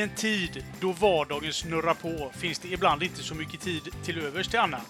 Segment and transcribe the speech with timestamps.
[0.00, 4.48] en tid då vardagen snurrar på finns det ibland inte så mycket tid till övers
[4.48, 4.86] till annat.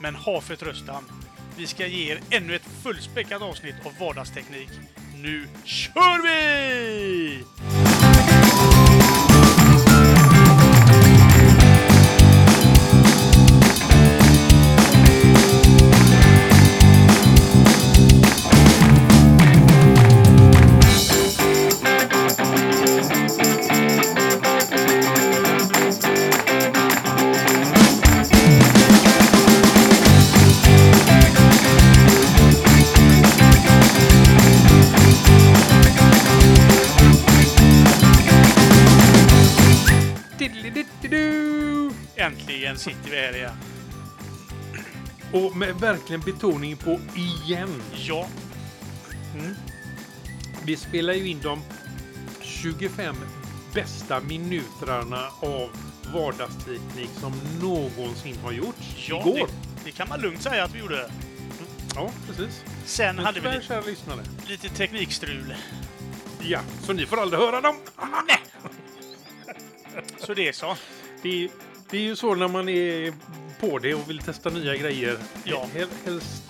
[0.00, 1.04] Men ha förtröstan.
[1.56, 4.70] Vi ska ge er ännu ett fullspäckat avsnitt av vardagsteknik.
[5.22, 7.83] Nu kör vi!
[42.84, 43.56] Sitter vi här igen.
[45.32, 47.82] Och med verkligen betoning på igen.
[47.94, 48.26] Ja,
[50.64, 51.60] Vi spelar ju in de
[52.42, 53.16] 25
[53.74, 55.70] bästa minuterna av
[56.14, 57.32] vardagsteknik som
[57.62, 59.06] någonsin har gjorts.
[59.08, 59.36] ja Igår.
[59.46, 59.52] det,
[59.84, 61.10] det kan man lugnt säga att vi gjorde.
[61.94, 62.64] Ja, precis.
[62.84, 63.82] Sen Men hade vi lite,
[64.48, 65.54] lite teknikstrul.
[66.40, 67.76] Ja, så ni får aldrig höra dem.
[70.18, 70.76] Så det är så.
[71.22, 71.48] Det,
[71.90, 73.12] det är ju så när man är
[73.60, 75.18] på det och vill testa nya grejer.
[75.44, 75.68] Ja.
[75.74, 76.42] Hel, helst,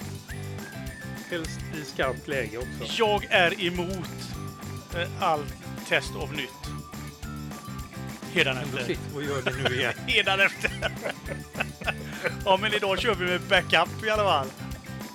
[1.31, 3.03] helst i skarpt läge också.
[3.03, 4.09] Jag är emot
[4.97, 5.55] eh, allt
[5.89, 6.51] test av nytt.
[8.33, 8.97] Hädanefter.
[9.15, 9.95] och gör det nu igen.
[10.07, 10.71] Hädanefter.
[12.45, 14.47] ja, men idag kör vi med backup i alla fall.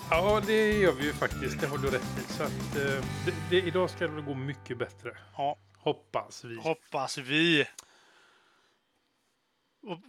[0.09, 1.61] Ja, det gör vi ju faktiskt.
[1.61, 2.33] Det har du rätt i.
[2.33, 5.09] Så att, eh, det, det, idag ska det väl gå mycket bättre.
[5.37, 6.55] Ja, Hoppas vi.
[6.61, 7.65] hoppas vi.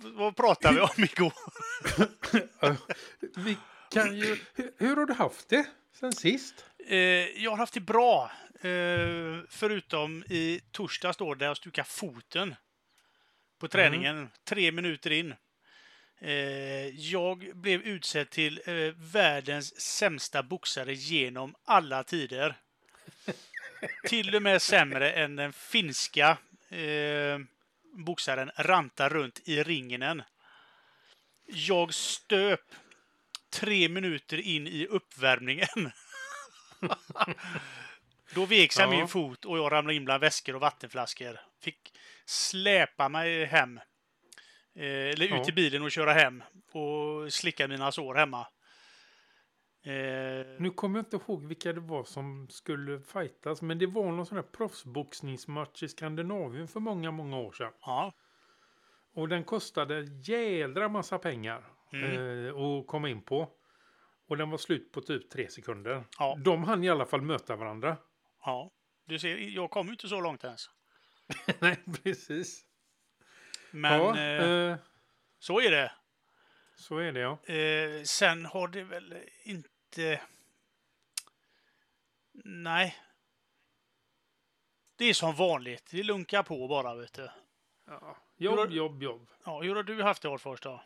[0.02, 1.32] Vad pratade vi om igår?
[3.44, 3.56] vi
[3.90, 5.66] kan ju, hur, hur har du haft det
[6.00, 6.64] sen sist?
[6.86, 6.98] Eh,
[7.42, 8.30] jag har haft det bra.
[8.60, 12.54] Eh, förutom i torsdags då, där jag stukade foten
[13.58, 14.28] på träningen.
[14.44, 15.34] Tre minuter in.
[16.20, 22.56] Eh, jag blev utsedd till eh, världens sämsta boxare genom alla tider.
[24.08, 26.38] till och med sämre än den finska
[26.68, 27.38] eh,
[27.92, 30.22] boxaren ranta runt i ringen.
[31.46, 32.60] Jag stöp
[33.52, 35.90] tre minuter in i uppvärmningen.
[38.34, 38.90] Då vek sig Ja.
[38.90, 41.40] min fot och jag ramlade in bland väskor och vattenflaskor.
[41.62, 41.92] Fick
[42.24, 43.76] släpa mig hem.
[44.74, 45.44] Eh, eller ut Ja.
[45.44, 46.42] till bilen och köra hem.
[46.72, 48.46] Och slicka mina sår hemma.
[49.82, 54.04] Eh, Nu kommer jag inte ihåg vilka det var som skulle fightas, men det var
[54.12, 57.72] någon sån här proffsboxningsmatch i Skandinavien för många, många år sedan.
[57.80, 58.12] ja.
[59.14, 62.46] Och den kostade jädra massa pengar Mm.
[62.46, 63.48] eh, att komma in på.
[64.28, 66.04] Och den var slut på typ tre sekunder.
[66.18, 66.36] Ja.
[66.44, 67.96] De hann i alla fall möta varandra.
[68.44, 68.70] ja.
[69.04, 70.70] Du ser, jag kom ju inte så långt ens.
[71.58, 72.64] Nej, precis.
[73.70, 74.76] Men ja, eh, eh,
[75.38, 75.92] så är det.
[76.76, 77.38] så är det ja.
[77.54, 79.14] Eh, sen har det väl
[79.44, 79.68] inte...
[82.44, 82.96] Nej.
[84.96, 85.88] Det är som vanligt.
[85.90, 87.28] Det lunkar på bara, vet du.
[87.86, 88.16] ja.
[88.36, 89.28] Jobb, har- jobb, jobb.
[89.44, 90.82] Ja, hur har du haft det, Artfors, då?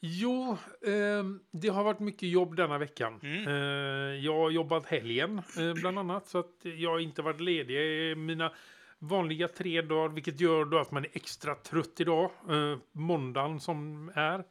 [0.00, 0.56] Jo,
[0.86, 3.20] ehm, det har varit mycket jobb denna veckan.
[3.22, 3.48] Mm.
[3.48, 8.16] Eh, jag har jobbat helgen eh, bland annat så att jag har inte varit ledig
[8.16, 8.52] mina
[8.98, 12.30] vanliga tre dagar vilket gör då att man är extra trött idag.
[12.50, 14.44] Eh, måndagen som är.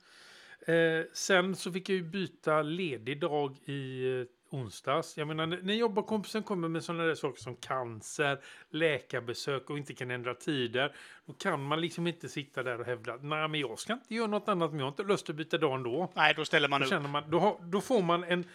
[0.66, 5.18] Eh, sen så fick jag ju byta ledig dag i eh, onsdags.
[5.18, 10.12] Jag menar när jobbarkompisen kommer med sådana där saker som cancer, läkarbesök och inte kan
[10.12, 10.96] ändra tider.
[11.26, 14.28] Då kan man liksom inte sitta där och hävda nej men jag ska inte göra
[14.28, 16.12] något annat men jag har inte lust att byta dag ändå.
[16.16, 17.10] Nej, då ställer man Då, upp.
[17.10, 18.46] man, då, har, då får man en,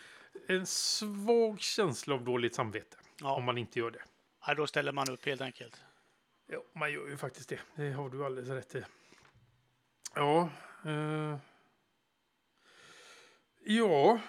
[0.46, 3.34] en svag känsla av dåligt samvete Ja.
[3.36, 4.02] om man inte gör det.
[4.46, 5.82] Nej, då ställer man upp helt enkelt.
[6.46, 7.60] Ja, man gör ju faktiskt det.
[7.76, 8.82] Det har du alldeles rätt i.
[10.14, 10.50] Ja.
[10.86, 11.36] Eh,
[13.64, 14.20] ja.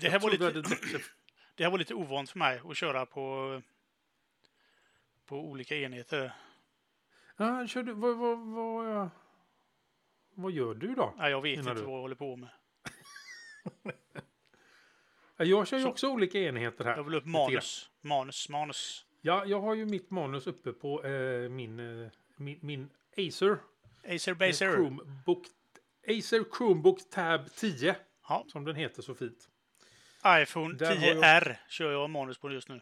[0.00, 0.98] Det här, var lite, bättre-
[1.54, 3.62] det här var lite ovant för mig att köra på,
[5.26, 6.32] på olika enheter.
[7.36, 9.10] Ja, kör du, vad, vad, vad,
[10.34, 11.14] vad gör du då?
[11.18, 11.80] Nej, jag vet inte du?
[11.82, 12.48] vad jag håller på med.
[15.40, 16.96] Ja, Jag kör ju Så- också olika enheter här.
[16.96, 17.90] Jag vill upp manus.
[18.00, 19.06] Manus, manus.
[19.20, 23.58] Ja, jag har ju mitt manus uppe på eh, min, eh, min, min Acer.
[24.08, 24.72] Acer eh, Baser.
[24.72, 25.46] Chromebook,
[26.10, 27.96] Acer Chromebook Tab 10.
[28.28, 28.44] Ja.
[28.48, 29.48] Som den heter så fint.
[30.26, 32.80] iPhone Där har 10R kör jag manus på just nu.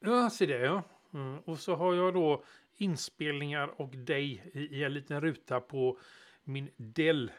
[0.00, 0.82] Ja, se det ja.
[1.14, 1.38] Mm.
[1.38, 2.44] Och så har jag då
[2.76, 5.98] inspelningar och dig i, i en liten ruta på
[6.44, 7.32] min Dell.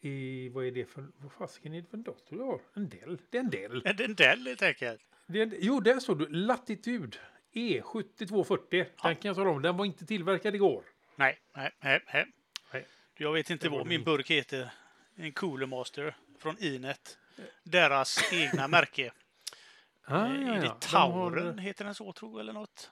[0.00, 2.60] I, vad är det för, vad fasiken är det för en dator du har?
[2.74, 3.18] En Dell?
[3.30, 3.82] Det är en Dell.
[3.86, 5.00] Är det en Dell helt enkelt?
[5.26, 6.26] Det är, en- jo, där såg du.
[6.28, 7.16] Latitud
[7.52, 8.58] E7240.
[8.70, 8.86] Den
[9.16, 9.62] kan jag tala om.
[9.62, 10.82] Den var inte tillverkad igår.
[11.16, 12.00] Nej, nej, nej.
[12.12, 12.32] nej.
[13.20, 14.70] Jag vet inte vad min burk heter.
[15.14, 17.18] En Cooler Master från Inet.
[17.62, 19.12] Deras egna märke.
[20.04, 20.54] Ah, Eh, ja, ja.
[20.54, 21.46] det De Tauren?
[21.58, 22.90] har- Heter den så tror jag, eller något?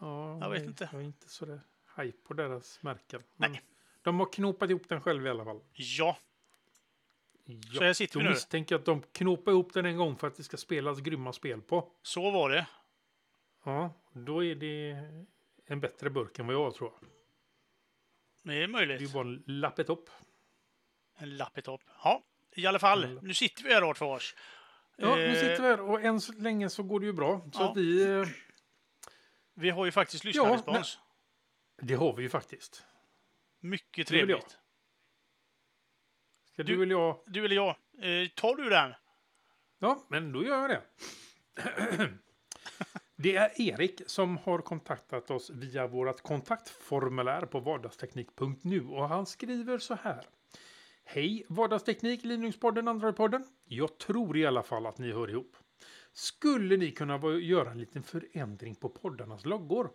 [0.00, 0.88] Ja, Jag vet nej, inte.
[0.92, 1.60] Jag är inte så där
[1.96, 3.22] hype på deras märken.
[3.36, 3.62] Men Nej.
[4.02, 5.60] de har knopat ihop den själv i alla fall.
[5.72, 6.16] Ja,
[7.48, 8.30] Ja, så här sitter då vi nu.
[8.30, 11.32] misstänker jag att de knopar ihop den en gång för att det ska spelas grymma
[11.32, 11.92] spel på.
[12.02, 12.66] Så var det.
[13.64, 14.96] Ja, då är det
[15.66, 16.92] en bättre burk än vad jag tror.
[18.46, 19.00] Det är Det är möjligt.
[19.02, 20.10] ju bara en lappetopp.
[21.18, 21.82] En lappetopp.
[22.04, 22.22] Ja,
[22.56, 23.18] i alla fall.
[23.22, 24.34] Nu sitter vi här Artfors.
[24.96, 27.40] Ja, nu Eh, sitter vi här och än så länge så går det ju bra.
[27.52, 27.72] Så Ja.
[27.76, 28.26] vi, eh,
[29.54, 30.98] Vi har ju faktiskt lyssnarrespons.
[31.82, 32.84] det har vi ju faktiskt.
[33.60, 34.58] Mycket trevligt.
[36.52, 37.20] Ska du, Du- eller jag?
[37.26, 37.68] Du eller jag?
[37.98, 38.94] Eh, tar du den?
[39.78, 40.82] Ja, men då gör jag det.
[43.18, 49.78] Det är Erik som har kontaktat oss via vårt kontaktformulär på vardagsteknik.nu och han skriver
[49.78, 50.24] så här.
[51.04, 53.44] Hej Vardagsteknik, Linuxpodden, Androidpodden.
[53.64, 55.56] Jag tror i alla fall att ni hör ihop.
[56.12, 59.90] Skulle ni kunna göra en liten förändring på poddarnas loggor?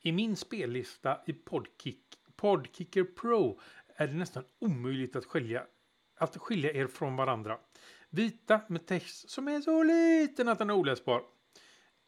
[0.00, 2.04] I min spellista i Podkick,
[2.36, 3.60] Podkicker Pro
[3.96, 5.66] är det nästan omöjligt att skilja,
[6.16, 7.58] att skilja er från varandra.
[8.10, 11.22] Vita med text som är så liten att den är oläsbar.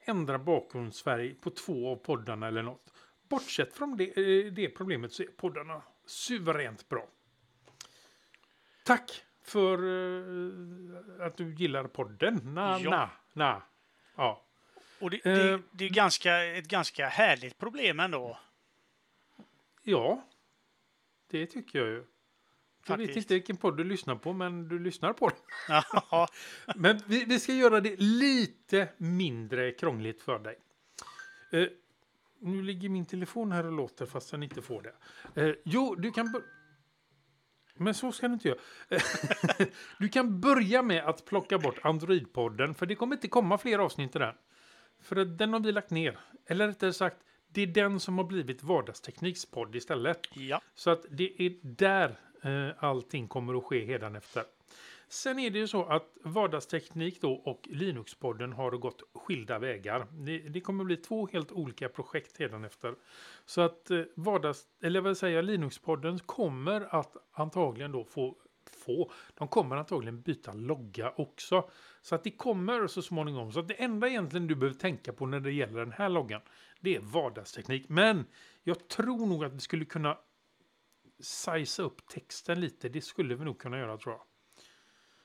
[0.04, 2.93] Ändra bakgrundsfärg på två av poddarna eller något.
[3.28, 4.04] Bortsett från det,
[4.46, 7.08] eh, det problemet så är poddarna suveränt bra.
[8.84, 12.40] Tack för eh, att du gillar podden.
[12.54, 12.90] Na, Ja.
[12.90, 13.62] na, na.
[14.16, 14.44] Ja.
[15.00, 15.34] Och det, Eh.
[15.34, 18.38] det, det är ganska, ett ganska härligt problem ändå.
[19.82, 20.28] ja,
[21.31, 22.04] det tycker jag ju.
[22.87, 23.25] Jag vet Faktiskt.
[23.25, 25.82] inte vilken podd du lyssnar på, men du lyssnar på den.
[26.76, 30.58] Men vi, vi ska göra det lite mindre krångligt för dig.
[31.50, 31.67] Eh,
[32.40, 34.94] nu ligger min telefon här och låter fast den inte får det.
[35.43, 36.43] Eh, jo, du kan...
[37.75, 38.58] Men så ska du inte göra.
[39.99, 44.12] du kan börja med att plocka bort Android-podden, för det kommer inte komma fler avsnitt
[44.12, 44.35] den.
[45.00, 46.19] För den har vi lagt ner.
[46.46, 47.17] Eller rättare sagt,
[47.49, 50.20] det är den som har blivit Vardagsteknikspodd istället.
[50.35, 50.61] ja.
[50.75, 54.44] Så att det är där Eh, allting kommer att ske hädanefter.
[55.09, 60.06] Sen är det ju så att vardagsteknik då och Linux-podden har gått skilda vägar.
[60.11, 62.94] Det, det kommer bli två helt olika projekt hädanefter.
[63.47, 68.37] Så att eh, vardags, eller vad säger jag, Linux-podden kommer att antagligen då få,
[68.85, 71.71] få, de kommer antagligen byta logga också.
[72.03, 73.53] Så att det kommer så småningom.
[73.53, 76.41] Så att det enda egentligen du behöver tänka på när det gäller den här loggan,
[76.81, 77.88] det är vardagsteknik.
[77.88, 78.25] Men
[78.62, 80.19] jag tror nog att vi skulle kunna
[81.23, 82.89] sizea upp texten lite.
[82.89, 84.23] Det skulle vi nog kunna göra tror jag.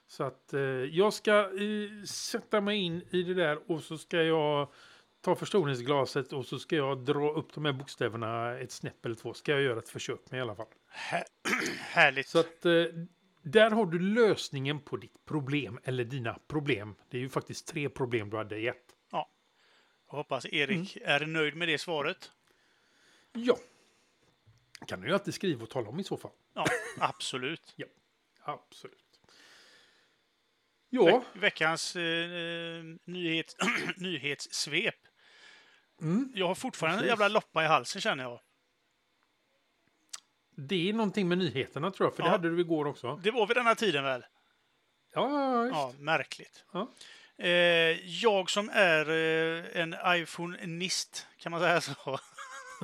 [0.08, 4.24] Så att eh, jag ska eh, sätta mig in i det där och så ska
[4.24, 4.72] jag
[5.22, 9.34] ta förstoringsglaset och så ska jag dra upp de här bokstäverna ett snäpp eller två.
[9.34, 10.68] Ska jag göra ett försök med i alla fall.
[10.88, 11.24] Här,
[11.80, 12.28] härligt.
[12.28, 12.84] Så att eh,
[13.42, 16.96] där har du lösningen på ditt problem eller dina problem.
[17.10, 18.98] Det är ju faktiskt tre problem du hade i ett.
[20.12, 22.32] Jag hoppas Erik är nöjd med det svaret.
[23.34, 23.58] Ja.
[24.88, 26.32] Kan du ju alltid skriva och tala om i så fall.
[26.54, 26.66] Ja,
[27.00, 27.76] absolut.
[28.50, 29.20] Absolut.
[30.90, 31.06] Ja.
[31.06, 33.56] Ve- veckans eh, nyhet,
[33.98, 34.96] nyhetssvep.
[36.02, 36.32] Mm.
[36.36, 37.10] Jag har fortfarande en Precis.
[37.10, 38.40] jävla loppa i halsen känner jag.
[40.56, 42.32] Det är någonting med nyheterna tror jag, för det Ja.
[42.32, 43.20] hade du igår också.
[43.24, 44.26] Det var vid denna tiden väl?
[45.14, 45.76] Ja, ja, visst.
[45.76, 46.64] Ja, märkligt.
[46.72, 46.92] Ja.
[47.38, 47.50] Eh,
[48.24, 52.20] jag som är eh, en iPhone-nist, kan man säga så?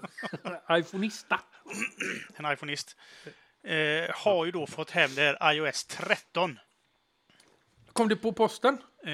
[0.71, 1.39] iPhoneista.
[2.35, 2.97] En iPhone-nist.
[3.63, 6.59] Eh, har ju då fått hem det här iOS 13.
[7.93, 8.77] Kom det på posten?
[9.03, 9.11] Eh,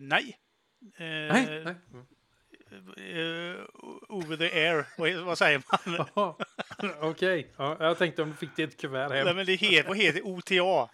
[0.00, 0.38] nej.
[0.96, 1.64] Eh, Nej.
[1.64, 1.74] nej.
[2.96, 3.64] eh,
[4.08, 4.86] over the air,
[5.24, 5.62] vad, säger
[6.14, 6.34] man?
[7.00, 9.36] Okej, ja, jag tänkte om du fick det ett kuvert Nej, hem.
[9.36, 10.22] men det heter, vad heter det?
[10.22, 10.90] OTA?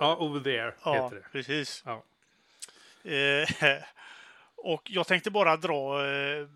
[0.00, 1.26] Ja, over there Ja, heter det.
[1.32, 1.82] precis.
[1.86, 2.04] Ja.
[3.10, 3.48] Eh,
[4.62, 6.46] och jag tänkte bara dra eh,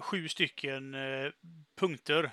[0.00, 1.30] sju stycken eh,
[1.76, 2.24] punkter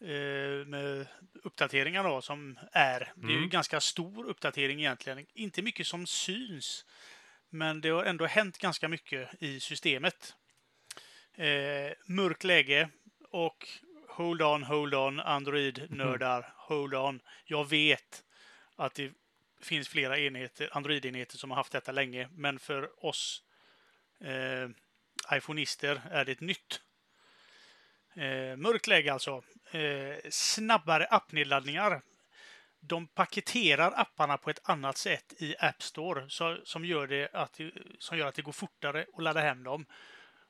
[0.00, 1.06] eh, med
[1.42, 3.12] uppdateringar då, som är.
[3.16, 3.48] Det är ju Mm.
[3.48, 5.26] ganska stor uppdatering egentligen.
[5.34, 6.84] Inte mycket som syns,
[7.50, 10.34] men det har ändå hänt ganska mycket i systemet.
[11.34, 12.88] Eh, mörkt läge
[13.30, 13.68] och
[14.08, 17.20] hold on, hold on, Android-nördar, hold on.
[17.44, 18.24] Jag vet
[18.76, 19.12] att det
[19.62, 23.42] finns flera enheter, Android-enheter som har haft detta länge, men för oss
[24.24, 24.68] eh,
[25.36, 26.80] iPhoneister är det nytt.
[28.14, 29.42] Eh, mörkt läge alltså.
[29.72, 32.02] Eh, snabbare appnedladdningar.
[32.80, 37.60] De paketerar apparna på ett annat sätt i App Store så, som, gör det att,
[37.98, 39.86] som gör att det går fortare att ladda hem dem.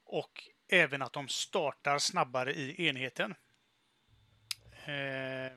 [0.04, 3.34] Och även att de startar snabbare i enheten.
[4.84, 5.52] Eh, eh,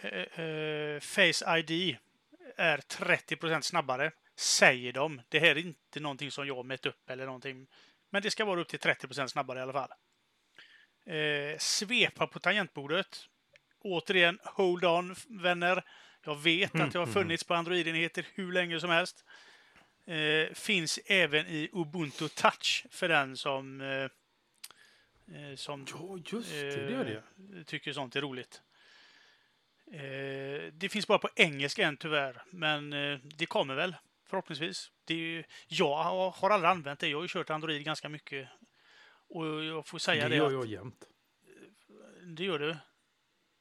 [0.00, 1.96] eh, eh Face ID
[2.56, 4.12] är 30% snabbare,
[4.42, 5.22] säger de.
[5.28, 7.66] Det här är inte någonting som jag mätt upp eller någonting.
[8.10, 9.90] Men det ska vara upp till 30% snabbare i alla fall.
[11.06, 13.26] Eh, svepa på tangentbordet.
[13.78, 15.84] Återigen, hold on vänner.
[16.24, 19.24] Jag vet att det har funnits på Android-enheter hur länge som helst.
[20.06, 24.08] Eh, finns även i Ubuntu Touch för den som eh,
[25.56, 26.18] som ja,
[26.50, 27.64] det, det det.
[27.64, 28.62] tycker sånt är roligt.
[30.72, 32.90] det finns bara på engelska än tyvärr, men
[33.22, 33.96] det kommer väl
[34.32, 34.90] förhoppningsvis.
[35.04, 35.94] Det är, jag
[36.30, 37.08] har aldrig använt det.
[37.08, 38.48] Jag har ju kört Android ganska mycket.
[39.28, 40.28] Och jag får säga det.
[40.28, 41.04] Det gör jag jämt.
[42.36, 42.76] Det gör du?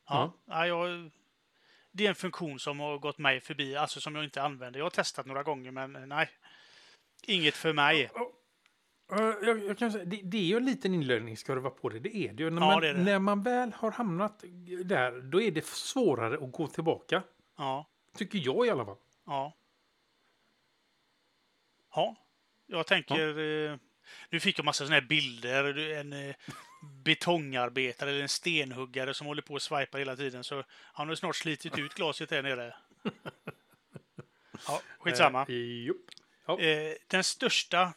[0.09, 0.33] Ja.
[0.45, 1.11] ja jag,
[1.91, 4.79] det är en funktion som har gått mig förbi, alltså som jag inte använder.
[4.79, 6.29] Jag har testat några gånger, men nej.
[7.23, 8.11] Inget för mig.
[9.09, 12.33] Jag, jag kan säga, det, det, är ju en liten inlärningskurva på det, det är
[12.33, 12.49] det ju.
[12.49, 13.03] När, ja, man, det det.
[13.03, 14.43] när man väl har hamnat
[14.85, 17.23] där, då är det svårare att gå tillbaka.
[17.57, 17.85] Ja.
[18.15, 18.97] Tycker jag i alla fall.
[19.25, 19.53] Ja.
[21.95, 22.15] Ja,
[22.67, 23.39] jag tänker...
[23.39, 23.71] Ja.
[23.71, 23.77] Eh,
[24.29, 25.77] nu fick jag massa såna här bilder.
[25.77, 26.35] En eh,
[27.03, 30.43] betongarbetare eller en stenhuggare som håller på och swipar hela tiden.
[30.43, 32.75] Så han har snart slitit ut glaset här nere.
[34.67, 35.45] Ja, skitsamma.
[35.49, 35.91] Eh,
[36.45, 36.59] ja.
[36.59, 37.93] Eh, den största,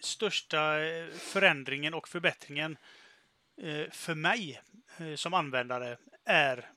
[0.00, 0.74] största
[1.18, 2.76] förändringen och förbättringen
[3.90, 4.60] för mig
[5.16, 6.68] som användare är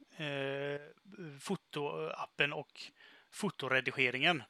[1.40, 2.82] fotoappen och
[3.32, 4.44] fotoredigeringen.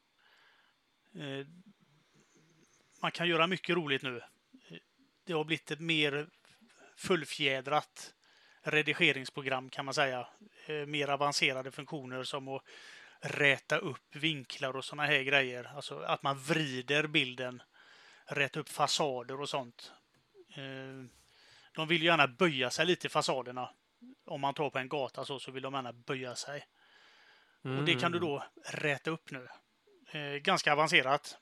[3.02, 4.22] Man kan göra mycket roligt nu.
[5.26, 6.28] Det har blivit ett mer
[6.98, 8.14] fullfjädrat
[8.64, 10.28] redigeringsprogram kan man säga.
[10.66, 12.64] Eh, mer avancerade funktioner som att
[13.20, 15.72] räta upp vinklar och sådana här grejer.
[15.76, 17.62] Alltså att man vrider bilden,
[18.26, 19.92] räta upp fasader och sånt.
[20.56, 21.06] Eh,
[21.74, 23.70] de vill gärna böja sig lite i fasaderna.
[24.26, 26.66] Om man tar på en gata så, så vill de gärna böja sig.
[27.66, 27.80] Mm.
[27.80, 28.30] Och det kan du mm.
[28.30, 29.48] då räta upp nu.
[30.12, 31.38] Eh, ganska avancerat.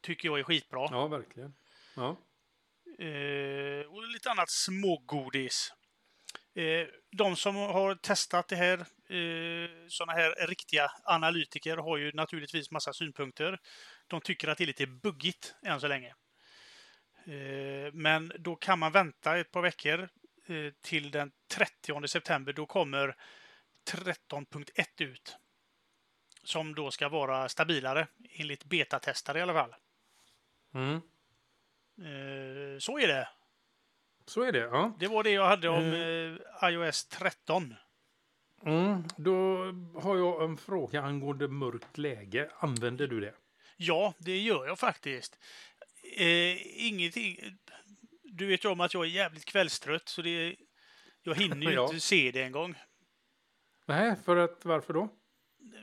[0.00, 0.88] Tycker jag är skitbra.
[0.90, 1.54] Ja, verkligen.
[1.96, 2.16] Ja.
[2.98, 5.72] Eh, och lite annat smågodis.
[6.54, 12.70] Eh, de som har testat det här, eh, sådana här riktiga analytiker, har ju naturligtvis
[12.70, 13.58] massa synpunkter.
[14.06, 16.14] De tycker att det är lite buggigt än så länge.
[17.26, 20.08] Eh, men då kan man vänta ett par veckor
[20.46, 22.52] eh, till den 30 september.
[22.52, 23.16] Då kommer
[23.90, 25.36] 13.1 ut.
[26.44, 29.74] Som då ska vara stabilare, enligt betatestare i alla fall.
[30.78, 31.00] Mm.
[31.98, 33.28] Eh, så är det.
[34.26, 34.96] Så är det, ja.
[34.98, 36.38] Det var det jag hade om mm.
[36.62, 37.74] iOS 13.
[38.62, 39.64] Mm, då
[40.00, 42.50] har jag en fråga angående mörkt läge.
[42.58, 43.34] Använder du det?
[43.76, 45.38] Ja, det gör jag faktiskt.
[46.16, 47.58] Eh, ingenting.
[48.22, 50.56] Du vet ju om att jag är jävligt kvällstrött så det,
[51.22, 51.84] jag hinner ju ja.
[51.84, 52.74] inte se det en gång.
[53.86, 55.08] Nej, för att varför då?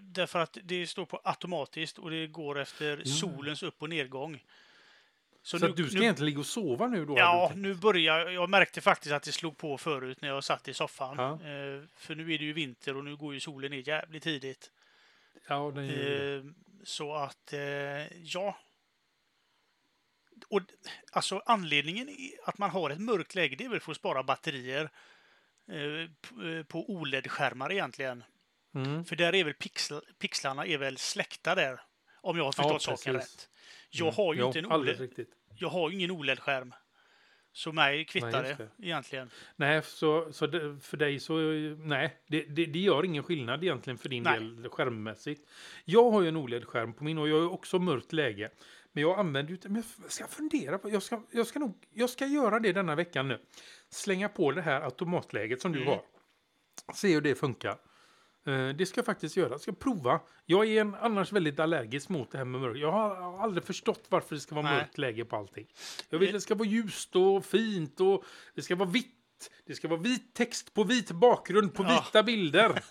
[0.01, 3.05] Därför att det står på automatiskt och det går efter mm.
[3.05, 4.43] solens upp och nedgång.
[5.45, 7.17] Så, så nu, du ska nu, egentligen ligga och sova nu då?
[7.17, 8.49] Ja, nu börjar jag.
[8.49, 11.15] märkte faktiskt att det slog på förut när jag satt i soffan.
[11.17, 11.31] Ja.
[11.33, 14.71] Eh, för nu är det ju vinter och nu går ju solen ner jävligt tidigt.
[15.47, 16.37] Ja, det är...
[16.37, 16.43] eh,
[16.83, 17.59] Så att, eh,
[18.23, 18.57] ja.
[20.49, 20.61] Och
[21.11, 22.09] alltså anledningen
[22.45, 24.89] att man har ett mörkt läge, det är väl för att spara batterier
[25.71, 28.23] eh, eh, på OLED-skärmar egentligen.
[28.75, 29.05] Mm.
[29.05, 29.55] För där är väl
[30.19, 31.81] pixlarna är väl släckta där.
[32.25, 33.49] Om jag har förstått ja, saken rätt.
[33.89, 34.47] Jag har ju mm.
[34.47, 35.25] inte en OLED.
[35.57, 36.73] Jag har ju ingen OLED-skärm.
[37.51, 39.29] Så mig kvittar nej, det, det egentligen.
[39.55, 41.37] Nej, så, så det, för dig så,
[41.77, 44.39] nej, det, det, det, gör ingen skillnad egentligen för din nej.
[44.39, 45.49] del skärmmässigt.
[45.85, 48.49] Jag har ju en OLED-skärm på min och jag har också mörkt läge.
[48.91, 52.09] Men jag använder ju men jag ska fundera på, jag ska, jag ska nog, jag
[52.09, 53.39] ska göra det denna veckan nu.
[53.89, 55.83] Slänga på det här automatläget som mm.
[55.83, 56.01] du har.
[56.95, 57.77] Se hur det funkar.
[58.45, 59.49] Eh, det ska jag faktiskt göra.
[59.49, 60.19] Jag ska prova.
[60.45, 62.79] Jag är en, annars väldigt allergisk mot det här med mörkt.
[62.79, 64.77] Jag har aldrig förstått varför det ska vara Nej.
[64.77, 65.67] mörkt läge på allting.
[66.09, 68.23] Jag vill att det ska vara ljust och fint och
[68.55, 69.11] det ska vara vitt.
[69.65, 71.89] Det ska vara vit text på vit bakgrund på ja.
[72.05, 72.81] vita bilder.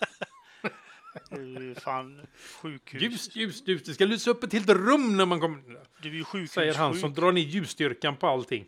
[1.79, 2.27] fan
[2.61, 3.01] sjukhus.
[3.01, 3.85] Ljust, ljust, ljust.
[3.85, 5.61] Det ska lysa upp ett helt rum när man kommer.
[6.01, 6.51] Du är ju sjukhus.
[6.51, 7.01] Säger han sjuk.
[7.01, 8.65] som drar ner ljusstyrkan på allting.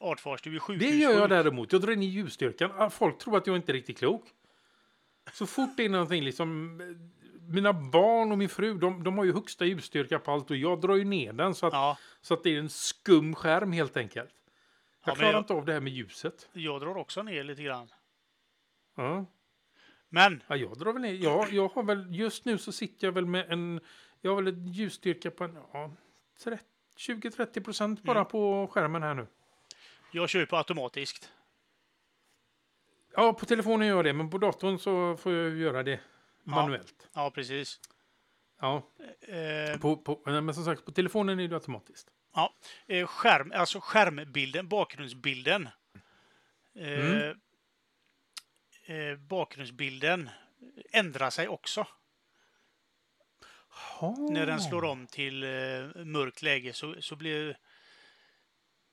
[0.00, 0.90] Artfars, du är sjukhus.
[0.90, 1.72] Det gör jag däremot.
[1.72, 2.90] Jag drar ner ljusstyrkan.
[2.90, 4.24] Folk tror att jag inte är riktigt klok.
[5.34, 6.76] Så fort det är någonting liksom
[7.48, 10.80] mina barn och min fru, de, de har ju högsta ljusstyrka på allt och jag
[10.80, 13.96] drar ju ner den så att, Ja, så att det är en skum skärm helt
[13.96, 14.30] enkelt.
[15.04, 16.48] Jag men klarar jag- inte av det här med ljuset.
[16.52, 17.88] jag drar också ner lite grann.
[18.96, 19.24] Ja.
[20.08, 21.12] Men, Ja, jag drar väl ner.
[21.12, 23.80] Ja, jag har väl, just nu så sitter jag väl med en,
[24.20, 25.90] jag har väl en ljusstyrka på en, ja,
[26.44, 26.64] 30
[26.96, 28.30] 20-30 procent bara Mm.
[28.30, 29.26] på skärmen här nu.
[30.12, 31.32] jag kör ju på automatiskt.
[33.16, 36.00] Ja, på telefonen gör jag det, men på datorn så får jag göra det
[36.44, 37.08] manuellt.
[37.14, 37.80] Ja, precis.
[38.60, 38.90] Ja,
[39.28, 42.08] Eh, på, på, men som sagt, på telefonen är det automatiskt.
[42.86, 45.68] eh, skärm, alltså skärmbilden, bakgrundsbilden.
[46.74, 47.36] Eh, Mm.
[48.86, 50.30] eh, bakgrundsbilden
[50.92, 51.86] ändrar sig också.
[54.30, 57.58] När den slår om till eh, mörkt läge så, så blir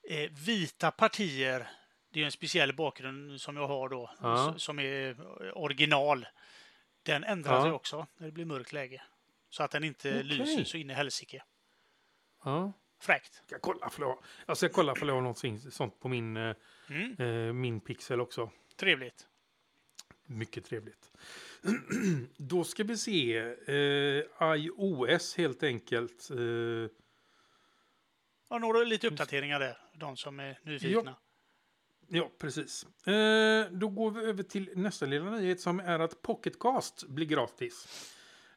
[0.08, 1.70] eh, vita partier,
[2.12, 4.54] det är en speciell bakgrund som jag har då, Ja.
[4.56, 6.26] som är eh, original.
[7.02, 7.62] Den ändrar Ja.
[7.62, 9.02] sig också när det blir mörkt läge.
[9.50, 10.22] Så att den inte Okej.
[10.22, 11.42] lyser så in i helsike.
[12.44, 12.72] Ja.
[13.00, 13.42] Fräckt.
[13.48, 16.56] Jag ska kolla för jag, jag ska kolla för någonting sånt på min, eh,
[16.88, 17.16] Mm,
[17.48, 18.50] eh, min pixel också.
[18.76, 19.28] trevligt.
[20.26, 21.12] Mycket trevligt.
[22.36, 23.36] Då ska vi se.
[23.66, 24.24] Eh,
[24.56, 26.30] iOS helt enkelt.
[26.30, 26.36] Eh,
[28.48, 31.02] Ja, några lite uppdateringar där, de som är nyfikna.
[31.04, 31.20] ja,
[32.38, 32.86] precis.
[33.06, 37.86] Eh, då går vi över till nästa lilla nyhet som är att Pocketcast blir gratis.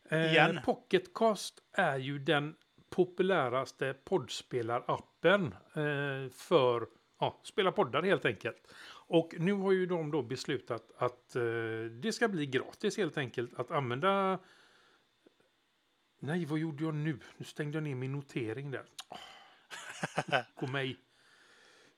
[0.09, 0.59] Eh, Igen.
[0.65, 2.55] Pocketcast är ju den
[2.89, 6.87] populäraste poddspelarappen eh, för
[7.19, 8.67] ja, spela poddar helt enkelt.
[9.07, 11.43] Och nu har ju de då beslutat att eh,
[12.01, 14.39] det ska bli gratis helt enkelt att använda...
[16.19, 17.19] Nej, vad gjorde jag nu?
[17.37, 18.85] Nu stängde jag ner min notering där.
[19.09, 21.04] Oh, gå mig.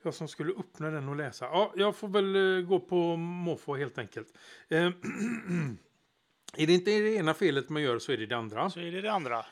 [0.03, 1.45] Jag som skulle öppna den och läsa.
[1.45, 4.37] Ja, jag får väl eh, gå på måfå helt enkelt.
[4.69, 4.77] Eh,
[6.57, 8.69] är det inte det ena felet man gör så är det det andra.
[8.69, 9.45] Så är det det andra.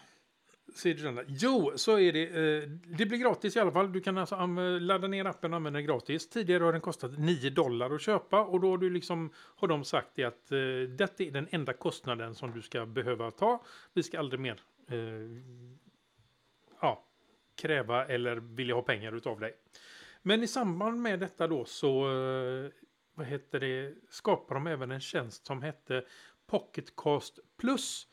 [0.75, 1.23] Så är det det andra.
[1.27, 2.23] Jo, så är det.
[2.23, 3.91] Eh, det blir gratis i alla fall.
[3.91, 4.45] Du kan alltså
[4.79, 6.29] ladda ner appen och använda den gratis.
[6.29, 9.83] Tidigare har den kostat 9 dollar att köpa och då har, du liksom, har de
[9.83, 10.57] sagt att eh,
[10.89, 13.63] detta är den enda kostnaden som du ska behöva ta.
[13.93, 14.97] Vi ska aldrig mer eh,
[16.81, 17.05] ja,
[17.55, 19.53] kräva eller vilja ha pengar utav dig.
[20.27, 22.71] Men i samband med detta då så eh,
[23.15, 26.03] vad heter det, skapar de även en tjänst som hette
[26.47, 28.07] Pocketcast Plus.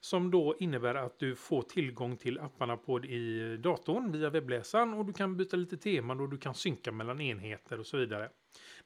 [0.00, 4.94] Som då innebär att du får tillgång till apparna på eh, i datorn via webbläsaren
[4.94, 8.30] och du kan byta lite teman och du kan synka mellan enheter och så vidare.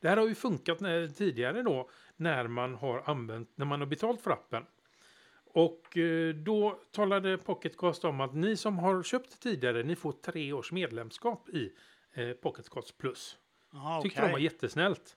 [0.00, 3.86] Det här har ju funkat när, tidigare då när man har använt, när man har
[3.86, 4.62] betalt för appen.
[5.44, 10.52] Och eh, då talade Pocketcast om att ni som har köpt tidigare, ni får tre
[10.52, 11.72] års medlemskap i
[12.14, 13.38] eh, Pocketcast Plus.
[13.74, 14.28] Aha, Tyckte okej.
[14.28, 15.16] de var jättesnällt.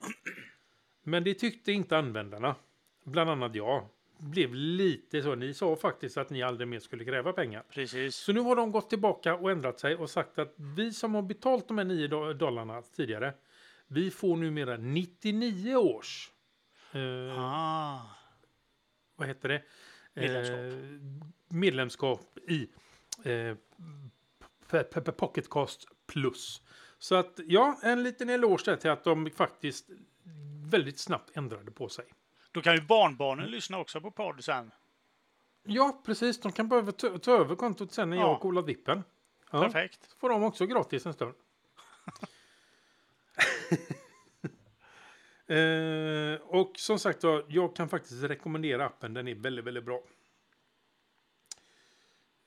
[1.03, 2.55] Men det tyckte inte användarna.
[3.03, 3.87] Bland annat jag.
[4.17, 5.35] Blev lite så.
[5.35, 7.63] Ni sa faktiskt att ni aldrig mer skulle kräva pengar.
[7.69, 8.15] Precis.
[8.15, 11.21] Så nu har de gått tillbaka och ändrat sig och sagt att vi som har
[11.21, 13.33] betalt de här 9 do- dollarna tidigare.
[13.87, 16.31] Vi får numera 99 års.
[16.91, 18.01] Eh, Ah,
[19.15, 19.61] Vad heter det?
[20.13, 20.59] Medlemskap.
[20.59, 22.69] Eh, medlemskap i
[23.23, 23.55] eh,
[25.17, 26.61] Pocketcast Plus.
[27.05, 29.89] Så att ja, en liten eloge där till att de faktiskt
[30.69, 32.05] väldigt snabbt ändrade på sig.
[32.51, 34.71] då kan ju barnbarnen lyssna också på podd sen.
[35.63, 36.39] Ja, precis.
[36.39, 38.23] De kan behöva ta, ta över kontot sen när Ja.
[38.23, 39.03] jag har kolat vippen.
[39.51, 40.15] Ja, Perfekt.
[40.19, 41.33] får de också gratis en stund.
[45.47, 49.13] eh, och som sagt då, jag kan faktiskt rekommendera appen.
[49.13, 50.03] Den är väldigt, väldigt bra.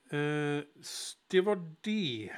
[0.09, 0.63] Eh,
[1.27, 2.31] det var det.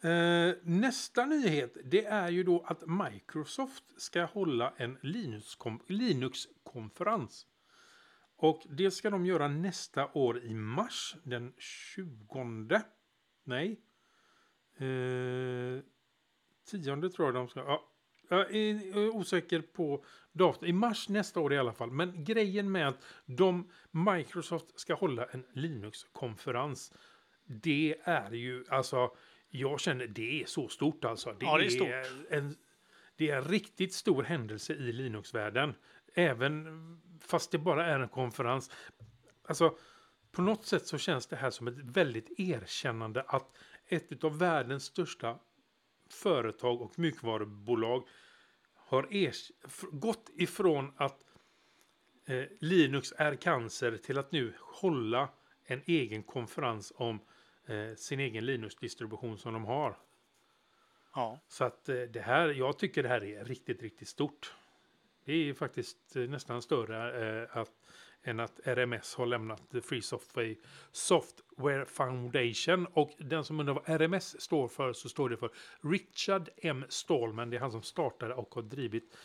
[0.00, 7.46] Eh, nästa nyhet det är ju då att Microsoft ska hålla en Linux-kom- Linux-konferens.
[8.36, 12.82] Och det ska de göra nästa år i mars, den 20.
[13.44, 13.80] Nej.
[14.76, 15.80] Eh,
[16.70, 17.60] tionde tror jag de ska.
[17.60, 17.92] Ja,
[18.28, 20.68] jag är osäker på datum.
[20.68, 21.90] I mars nästa år i alla fall.
[21.90, 26.92] Men grejen med att de, Microsoft ska hålla en Linux-konferens.
[27.44, 29.16] Det är ju alltså.
[29.50, 31.32] Jag känner det är så stort alltså.
[31.32, 32.22] Det, Ja, det är stort.
[32.30, 32.56] En,
[33.16, 35.74] det är en riktigt stor händelse i Linux-världen.
[36.14, 36.66] Även
[37.20, 38.70] fast det bara är en konferens.
[39.48, 39.76] Alltså,
[40.32, 43.56] på något sätt så känns det här som ett väldigt erkännande att
[43.86, 45.38] ett av världens största
[46.10, 48.08] företag och mjukvarubolag
[48.74, 49.08] har
[49.90, 51.24] gått ifrån att
[52.26, 55.28] eh, Linux är cancer till att nu hålla
[55.64, 57.20] en egen konferens om
[57.66, 59.98] eh, sin egen Linux-distribution som de har.
[61.14, 61.40] Ja.
[61.48, 64.54] Så att eh, det här, jag tycker det här är riktigt, riktigt stort.
[65.24, 67.72] Det är faktiskt eh, nästan större att
[68.22, 70.54] än att RMS har lämnat Free Software,
[70.92, 72.86] Software Foundation.
[72.86, 75.50] Och den som undrar vad RMS står för så står det för
[75.80, 76.84] Richard M.
[76.88, 77.50] Stallman.
[77.50, 79.16] Det är han som startade och har drivit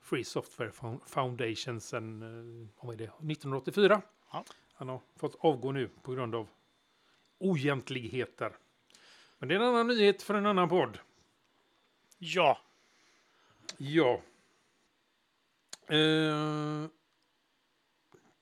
[0.00, 0.70] Free Software
[1.06, 4.02] Foundation sedan eh, vad är det, 1984.
[4.32, 4.44] Ja.
[4.76, 6.48] Han har fått avgå nu på grund av
[7.38, 8.52] oegentligheter.
[9.38, 10.98] Men det är en annan nyhet för en annan podd.
[12.18, 12.58] Ja.
[13.76, 14.22] Ja.
[15.88, 16.88] Eh,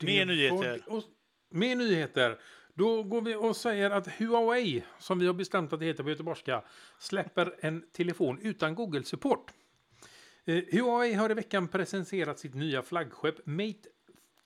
[0.01, 0.83] Mer nyheter.
[0.87, 1.05] och-
[1.49, 2.39] Mer nyheter.
[2.75, 6.11] Då går vi och säger att Huawei, som vi har bestämt att det heter på
[6.11, 6.63] göteborgska,
[6.99, 9.51] släpper en telefon utan Google-support.
[10.45, 13.89] Eh, Huawei har i veckan presenterat sitt nya flaggskepp Mate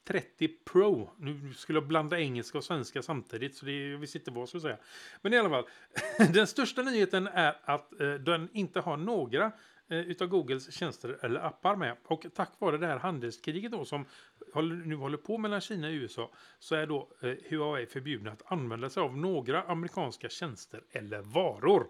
[0.08, 1.10] 30 Pro.
[1.18, 4.48] Nu skulle jag blanda engelska och svenska samtidigt, så det jag visste inte vad jag
[4.48, 4.78] skulle säga.
[5.22, 5.64] Men i alla fall,
[6.32, 9.52] den största nyheten är att eh, den inte har några
[9.88, 11.96] eh, utav Googles tjänster eller appar med.
[12.04, 14.04] Och tack vare det här handelskriget då som
[14.52, 18.52] håller, nu håller på mellan Kina och USA så är då eh, Huawei förbjudna att
[18.52, 21.86] använda sig av några amerikanska tjänster eller varor.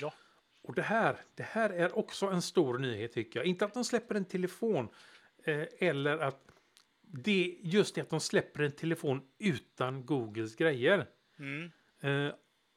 [0.00, 0.12] Ja.
[0.62, 3.46] Och det här, det här är också en stor nyhet tycker jag.
[3.46, 4.88] Inte att de släpper en telefon
[5.44, 6.51] eh, eller att
[7.12, 11.08] det just det att de släpper en telefon utan Googles grejer.
[11.38, 11.70] Mm.
[12.00, 12.34] Eh,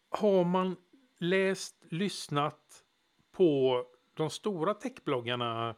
[0.10, 0.76] har man
[1.18, 2.84] läst, lyssnat
[3.32, 3.82] på
[4.14, 5.70] de stora techbloggarna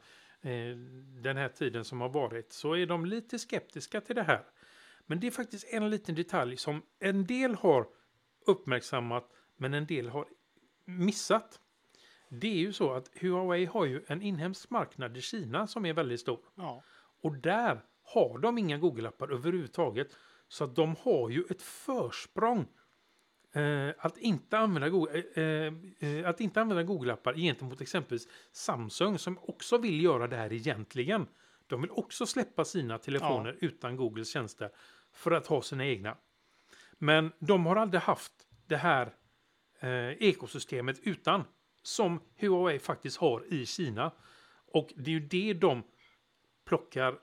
[0.42, 0.78] eh,
[1.24, 4.44] den här tiden som har varit så är de lite skeptiska till det här.
[5.06, 7.88] Men det är faktiskt en liten detalj som en del har
[8.46, 10.28] uppmärksammat men en del har
[10.86, 11.60] missat.
[12.30, 15.94] Det är ju så att Huawei har ju en inhemsk marknad i Kina som är
[15.94, 16.40] väldigt stor.
[16.56, 16.84] Ja.
[17.22, 20.08] Och där har de inga Google-appar överhuvudtaget.
[20.48, 22.68] Så att de har ju ett försprång
[23.54, 25.74] eh, att, inte använda Google, eh,
[26.10, 31.28] eh, att inte använda Google-appar gentemot exempelvis Samsung som också vill göra det här egentligen.
[31.68, 34.70] De vill också släppa sina telefoner utan Googles tjänster
[35.14, 36.18] för att ha sina egna.
[36.98, 38.34] Men de har aldrig haft
[38.68, 39.14] det här
[40.20, 41.44] ekosystemet utan
[41.84, 44.12] som Huawei faktiskt har i Kina.
[44.66, 45.84] Och det är ju det de
[46.66, 47.20] plockar,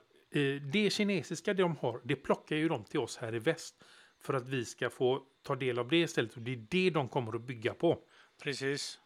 [0.71, 3.83] det kinesiska de har, det plockar ju de till oss här i väst.
[4.21, 6.33] För att vi ska få ta del av det istället.
[6.35, 7.99] Och det är det de kommer att bygga på.
[8.43, 8.99] Precis.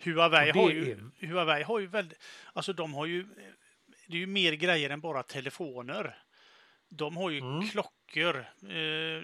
[0.00, 2.18] Huawei har, ju, är- Huawei har ju väldigt...
[2.52, 3.26] Alltså de har ju...
[4.06, 6.18] Det är ju mer grejer än bara telefoner.
[6.88, 7.68] De har ju Mm.
[7.68, 8.46] klockor.
[8.68, 9.22] Eh,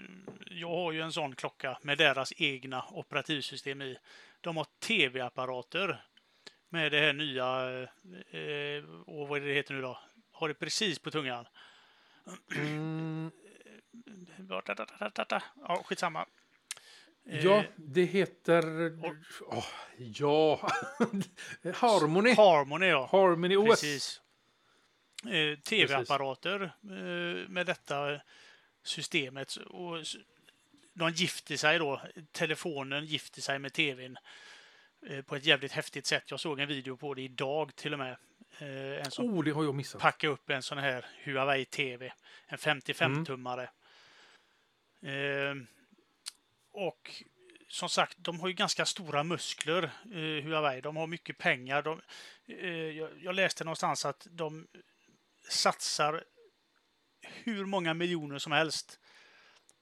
[0.50, 3.96] jag har ju en sån klocka med deras egna operativsystem i.
[4.40, 6.04] De har tv-apparater
[6.68, 7.68] med det här nya...
[8.30, 9.98] Eh, och vad är det heter nu då?
[10.42, 11.46] Har det precis på tungan.
[12.54, 13.30] Mm,
[15.58, 16.26] Ja, skitsamma.
[17.26, 18.64] Eh, ja, det heter...
[19.40, 19.64] Åh,
[19.96, 20.56] ja,
[21.74, 22.34] Harmony.
[22.34, 23.08] Harmony, ja.
[23.12, 23.68] Harmony OS.
[23.68, 24.20] Precis.
[25.26, 28.20] Eh, Tv-apparater eh, med detta
[28.82, 29.56] systemet.
[29.56, 29.96] Och
[30.92, 32.00] de gifter sig då.
[32.32, 34.16] Telefonen gifter sig med tvn
[35.26, 36.30] på ett jävligt häftigt sätt.
[36.30, 38.16] Jag såg en video på det idag till och med.
[38.58, 40.00] Eh, en som Oh, det har jag missat.
[40.00, 42.12] packa upp en sån här Huawei TV.
[42.46, 43.68] En 55-tummare.
[45.02, 45.54] Eh,
[46.72, 47.22] och
[47.68, 50.80] som sagt, de har ju ganska stora muskler, eh, Huawei.
[50.80, 51.82] De har mycket pengar.
[51.82, 52.00] De,
[52.46, 54.66] eh, jag, jag läste någonstans att de
[55.48, 56.24] satsar
[57.22, 58.98] hur många miljoner som helst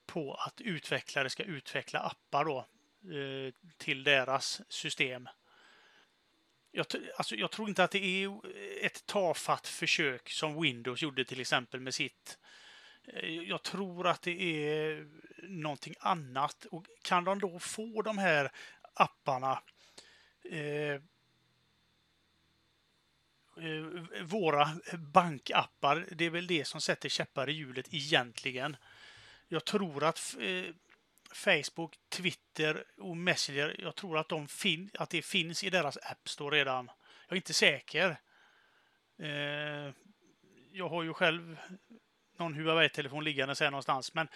[0.05, 2.59] på att utvecklare ska utveckla appar då,
[3.15, 5.29] eh, till deras system.
[6.71, 6.85] Jag,
[7.17, 8.39] alltså, jag tror inte att det är
[8.85, 12.37] ett tafatt försök som Windows gjorde till exempel med sitt.
[13.07, 15.07] Eh, jag tror att det är
[15.43, 16.65] någonting annat.
[16.65, 18.51] Och kan de då få de här
[18.93, 19.61] apparna
[20.43, 21.01] eh, eh
[24.21, 24.69] våra
[25.13, 28.77] bankappar, det är väl det som sätter käppar i hjulet egentligen.
[29.47, 30.65] Jag tror att eh,
[31.33, 36.29] Facebook, Twitter och Messenger, jag tror att, de fin att det finns i deras App
[36.29, 36.87] Store redan.
[37.27, 38.17] Jag är inte säker.
[39.19, 39.93] Eh,
[40.71, 41.57] jag har ju själv
[42.37, 44.27] någon Huawei-telefon liggande här någonstans, men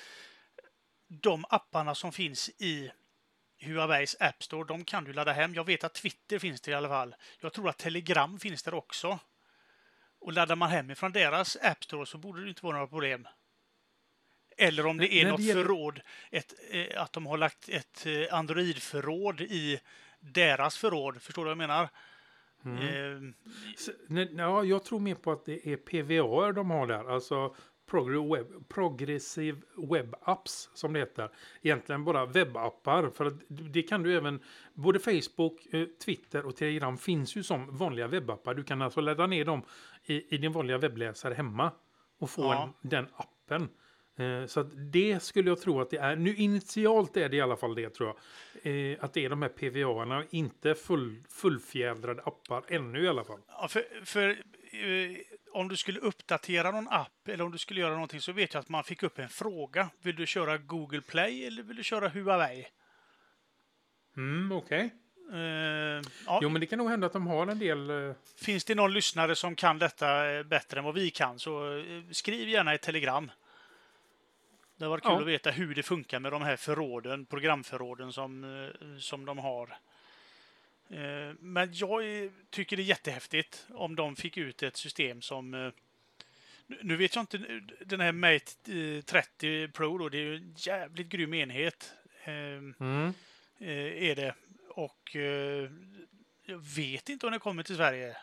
[1.08, 2.92] de apparna som finns i
[3.60, 5.54] Huaweis App Store, de kan du ladda hem.
[5.54, 7.16] Jag vet att Twitter finns det i alla fall.
[7.40, 9.20] Jag tror att Telegram finns där också.
[10.20, 13.28] Och laddar man hem ifrån deras App Store så borde det inte vara några problem.
[14.58, 17.70] Eller om det är När det något gäller- förråd, ett, eh, att de har lagt
[17.70, 19.80] ett eh, Android-förråd i
[20.20, 21.22] deras förråd.
[21.22, 21.90] Förstår du vad jag menar?
[22.66, 23.22] Eh,
[23.76, 27.14] S- nej, Ja, jag tror mer på att det är PVA de har där.
[27.14, 27.56] Alltså
[28.36, 31.30] web, Progressive Web Apps som det heter.
[31.62, 33.10] Egentligen bara webbappar.
[33.10, 34.40] För det kan du även...
[34.74, 38.54] Både Facebook, eh, Twitter och Telegram finns ju som vanliga webbappar.
[38.54, 39.62] Du kan alltså ladda ner dem
[40.06, 41.72] i, i din vanliga webbläsare hemma.
[42.20, 42.64] och få Ja.
[42.84, 43.70] en, den appen.
[44.18, 46.16] Eh, så det skulle jag tro att det är.
[46.16, 48.18] Nu initialt är det i alla fall det tror jag.
[48.92, 53.40] Eh, att det är de här PVA-erna, inte full, fullfjädrade appar ännu i alla fall.
[53.48, 55.18] Ja, för, för eh,
[55.52, 58.62] om du skulle uppdatera någon app eller om du skulle göra någonting så vet jag
[58.62, 59.90] att man fick upp en fråga.
[60.02, 62.68] Vill du köra Google Play eller vill du köra Huawei?
[64.18, 64.90] Mm, okej.
[65.34, 65.40] Eh,
[66.26, 67.90] ja, Jo, men det kan nog hända att de har en del...
[67.90, 72.50] Eh, Finns det någon lyssnare som kan detta bättre än vad vi kan så skriv
[72.50, 73.32] gärna ett telegram.
[74.78, 75.22] Det var kul Ja.
[75.22, 79.78] att veta hur det funkar med de här förråden, programförråden som, eh, som de har.
[80.90, 85.54] Eh, Men jag tycker det är jättehäftigt om de fick ut ett system som...
[85.54, 85.72] eh,
[86.82, 87.38] nu- vet jag inte,
[87.86, 91.94] den här Mate eh, 30 Pro då, det är ju en jävligt grym enhet.
[92.24, 93.14] eh, mm.
[93.60, 94.36] Är det.
[94.70, 95.16] Och
[96.46, 98.18] jag vet inte om den kommer till Sverige.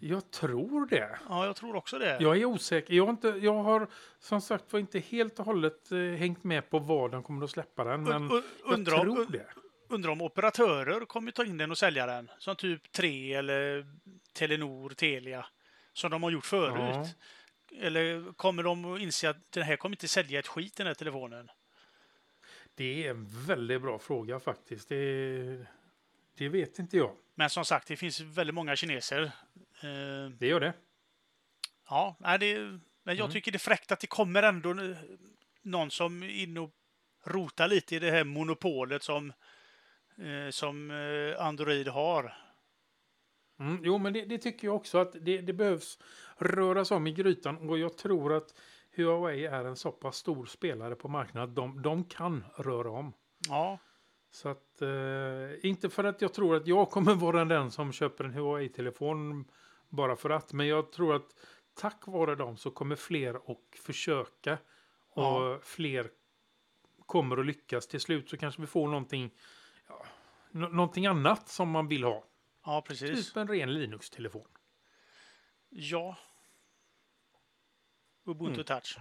[0.00, 1.18] Jag tror det.
[1.28, 2.16] Ja, jag tror också det.
[2.20, 2.94] Jag är osäker.
[2.94, 3.86] Jag har, inte, jag har
[4.18, 7.50] som sagt var inte helt och hållet eh, hängt med på var de kommer att
[7.50, 8.02] släppa den.
[8.02, 9.46] Men Un- un- jag tror om, det.
[9.88, 12.30] undrar om operatörer kommer ta in den och sälja den.
[12.38, 13.86] Som typ 3 eller
[14.34, 15.46] Telenor, Telia.
[15.92, 17.16] Som de har gjort förut.
[17.80, 20.94] Eller kommer de att inse att den här kommer inte sälja ett skit den här
[20.94, 21.50] telefonen?
[22.74, 24.88] Det är en väldigt bra fråga faktiskt.
[24.88, 25.66] Det,
[26.34, 27.16] det vet inte jag.
[27.34, 29.22] Men som sagt, det finns väldigt många kineser.
[29.82, 30.72] Eh, Det gör det.
[31.88, 32.58] ja, nej, det,
[33.02, 33.30] men jag Mm.
[33.32, 34.76] tycker det är fräckt att det kommer ändå
[35.62, 36.70] någon som är inne och
[37.24, 39.32] rotar lite i det här monopolet som,
[40.18, 42.34] eh, som eh, Android har.
[43.60, 45.98] Mm, jo, men det, det tycker jag också att det, det behövs
[46.38, 47.70] röras om i grytan.
[47.70, 48.54] Och jag tror att
[48.96, 53.12] Huawei är en så pass stor spelare på marknaden att de, de kan röra om.
[53.48, 53.78] Ja,
[54.30, 58.24] Så att, eh, inte för att jag tror att jag kommer vara den som köper
[58.24, 59.50] en Huawei-telefon
[59.88, 60.52] bara för att.
[60.52, 61.36] Men jag tror att
[61.74, 64.58] tack vare dem så kommer fler att försöka.
[65.12, 65.58] Och Ja.
[65.62, 66.10] fler
[67.06, 67.86] kommer att lyckas.
[67.88, 69.34] Till slut så kanske vi får någonting,
[69.88, 70.04] ja,
[70.50, 72.24] nå- någonting annat som man vill ha.
[72.64, 73.26] ja precis.
[73.28, 74.48] Typ en ren Linux-telefon.
[75.68, 76.16] Ja.
[78.24, 78.64] Ubuntu Mm.
[78.64, 78.98] Touch.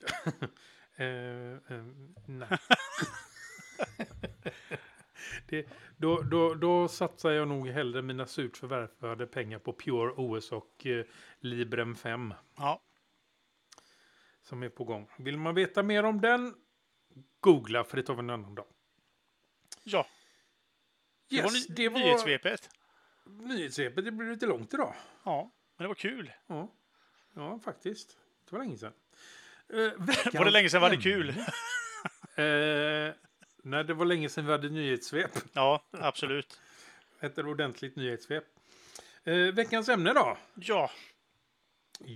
[0.96, 1.84] Eh, eh,
[2.26, 2.48] nej.
[5.48, 10.52] det, då, då, då satsar jag nog hellre mina surt förvärvade pengar på Pure OS
[10.52, 11.04] och eh,
[11.40, 12.82] Librem 5 Ja,
[14.42, 15.08] som är på gång.
[15.18, 16.54] Vill man veta mer om den,
[17.40, 18.66] googla för det tar vi en annan dag.
[19.84, 20.06] ja.
[21.28, 22.70] Det Yes, var, ny- det var nyhetssvepet.
[23.26, 24.04] nyhetssvepet.
[24.04, 24.94] Det blev lite långt idag.
[25.24, 26.32] Ja, men det var kul.
[26.46, 26.72] Ja,
[27.34, 28.16] ja faktiskt.
[28.44, 28.92] Det var länge sedan.
[29.68, 29.76] Eh,
[30.32, 31.34] Var det länge sedan var det kul?
[32.36, 33.14] Eh,
[33.62, 35.30] nej, det var länge sedan vi hade nyhetssvep.
[35.52, 36.60] Ja, absolut.
[37.20, 38.44] Ett ordentligt nyhetssvep.
[39.24, 40.36] Eh, veckans ämne då?
[40.54, 40.90] Ja,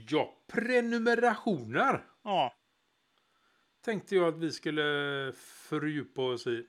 [0.09, 2.05] Ja, prenumerationer.
[2.23, 2.55] ja,
[3.81, 6.67] Tänkte jag att vi skulle fördjupa oss i.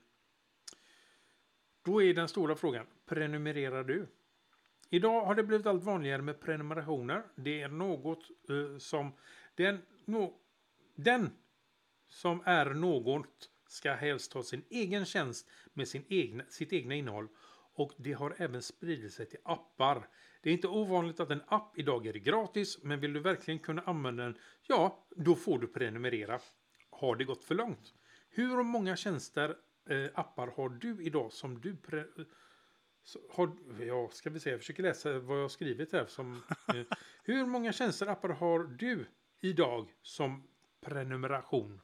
[1.84, 4.08] Då är den stora frågan, prenumererar du?
[4.90, 7.24] Idag har det blivit allt vanligare med prenumerationer.
[7.36, 9.14] Det är något eh, som...
[9.56, 10.34] Den, no,
[10.96, 11.30] den
[12.08, 17.28] som är något ska helst ha sin egen tjänst med sin egna, sitt egna innehåll.
[17.74, 20.08] Och det har även spridit sig till appar.
[20.42, 23.82] Det är inte ovanligt att en app idag är gratis, men vill du verkligen kunna
[23.82, 26.40] använda den, ja, då får du prenumerera.
[26.90, 27.94] Har det gått för långt?
[28.30, 29.56] Hur många tjänster,
[29.90, 32.26] eh, appar har du idag som du pre-
[33.04, 36.06] så har, ja, ska vi se, jag försöker läsa vad jag har skrivit här.
[36.06, 39.06] Som, eh, hur många tjänster, appar har du
[39.42, 40.48] idag som
[40.82, 41.82] prenumeration?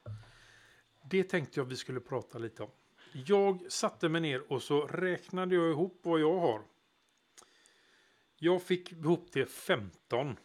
[1.04, 2.70] Det tänkte jag vi skulle prata lite om.
[3.12, 6.62] Jag satte mig ner och så räknade jag ihop vad jag har.
[8.36, 10.36] Jag fick ihop till 15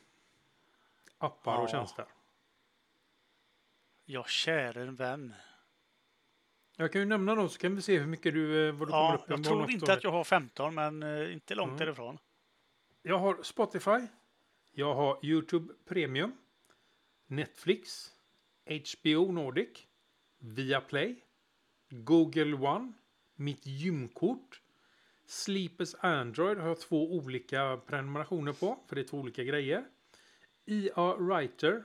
[1.18, 1.68] appar och Ja.
[1.68, 2.06] tjänster.
[4.06, 5.34] ja, käre vän.
[6.76, 8.92] Jag kan ju nämna dem så kan vi se hur mycket du, eh, vad du
[8.92, 9.34] kommer Ja, upp i.
[9.34, 11.80] jag tror inte att jag har 15, men eh, inte långt Mm.
[11.80, 12.18] därifrån.
[13.02, 14.08] Jag har Spotify.
[14.72, 16.38] Jag har YouTube Premium.
[17.28, 18.12] Netflix.
[18.66, 19.88] HBO Nordic.
[20.40, 21.24] Viaplay.
[21.90, 22.94] Google One.
[23.36, 24.62] Mitt gymkort.
[25.26, 28.80] Sleepers Android har jag två olika prenumerationer på.
[28.88, 29.86] För det är två olika grejer.
[30.66, 31.84] IA Writer.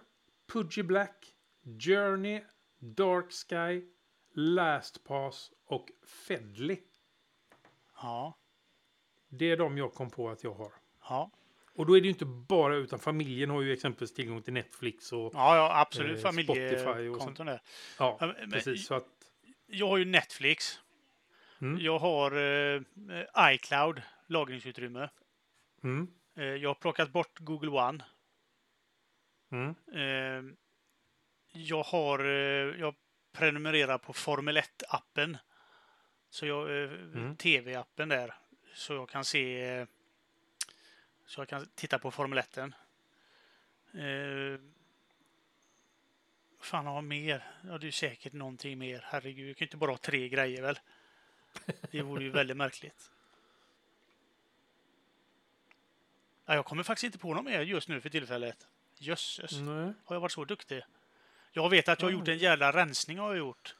[0.53, 1.35] Pudgy Black.
[1.63, 2.43] Journey.
[2.79, 3.89] Dark Sky.
[4.35, 6.77] LastPass och Fedly.
[8.03, 8.39] Ja,
[9.29, 10.73] Det är de jag kom på att jag har.
[11.09, 11.31] ja,
[11.75, 15.13] Och då är det ju inte bara, utan familjen har ju exempelvis tillgång till Netflix
[15.13, 16.25] och ja, ja absolut.
[16.25, 17.61] Eh, Spotify och Familjekonton där.
[17.99, 18.87] ja, Ja, men- precis.
[18.87, 19.07] Så att,
[19.67, 20.79] Jag har ju Netflix.
[21.61, 21.81] Mm.
[21.85, 22.83] Jag har eh,
[23.55, 25.09] iCloud, lagringsutrymme.
[25.85, 28.05] mm, Eh, jag har plockat bort Google One.
[29.53, 29.75] Mm.
[29.95, 30.55] Eh,
[31.53, 32.95] jag har eh, jag
[33.33, 35.37] prenumererar på Formel 1-appen.
[36.31, 37.37] Så jag, eh, Mm.
[37.37, 38.35] TV-appen där.
[38.75, 39.87] Så jag kan se eh,
[41.27, 42.57] så jag kan titta på Formel 1.
[42.59, 42.65] Eh,
[46.61, 47.51] fan har mer?
[47.69, 49.05] Ja, det är säkert någonting mer.
[49.05, 50.79] Herregud, jag kan inte bara ha tre grejer väl?
[51.91, 53.11] Det vore ju väldigt märkligt.
[56.47, 58.67] Ja, jag kommer faktiskt inte på något mer just nu för tillfället.
[58.99, 59.53] Jösses.
[59.53, 59.93] Nej.
[60.05, 60.83] Har jag varit så duktig?
[61.53, 63.77] Jag vet att jag har gjort en jävla rensning har jag gjort.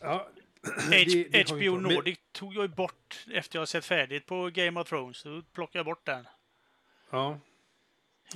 [0.00, 0.28] Ja,
[0.90, 4.88] det- det HBO Nordic tog jag ju bort efter jag sett färdigt på Game of
[4.88, 5.22] Thrones.
[5.22, 6.28] Då plockade jag bort den.
[7.10, 7.30] Ja.
[7.32, 7.38] Eh,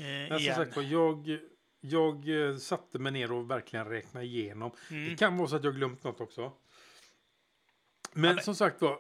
[0.05, 0.55] Men som igen.
[0.57, 1.39] sagt jag,
[1.81, 4.71] jag eh, satte mig ner och verkligen räknade igenom.
[4.91, 5.09] Mm.
[5.11, 6.53] Det kan vara så att jag glömt något också.
[8.13, 8.99] Men, Ja, som sagt var,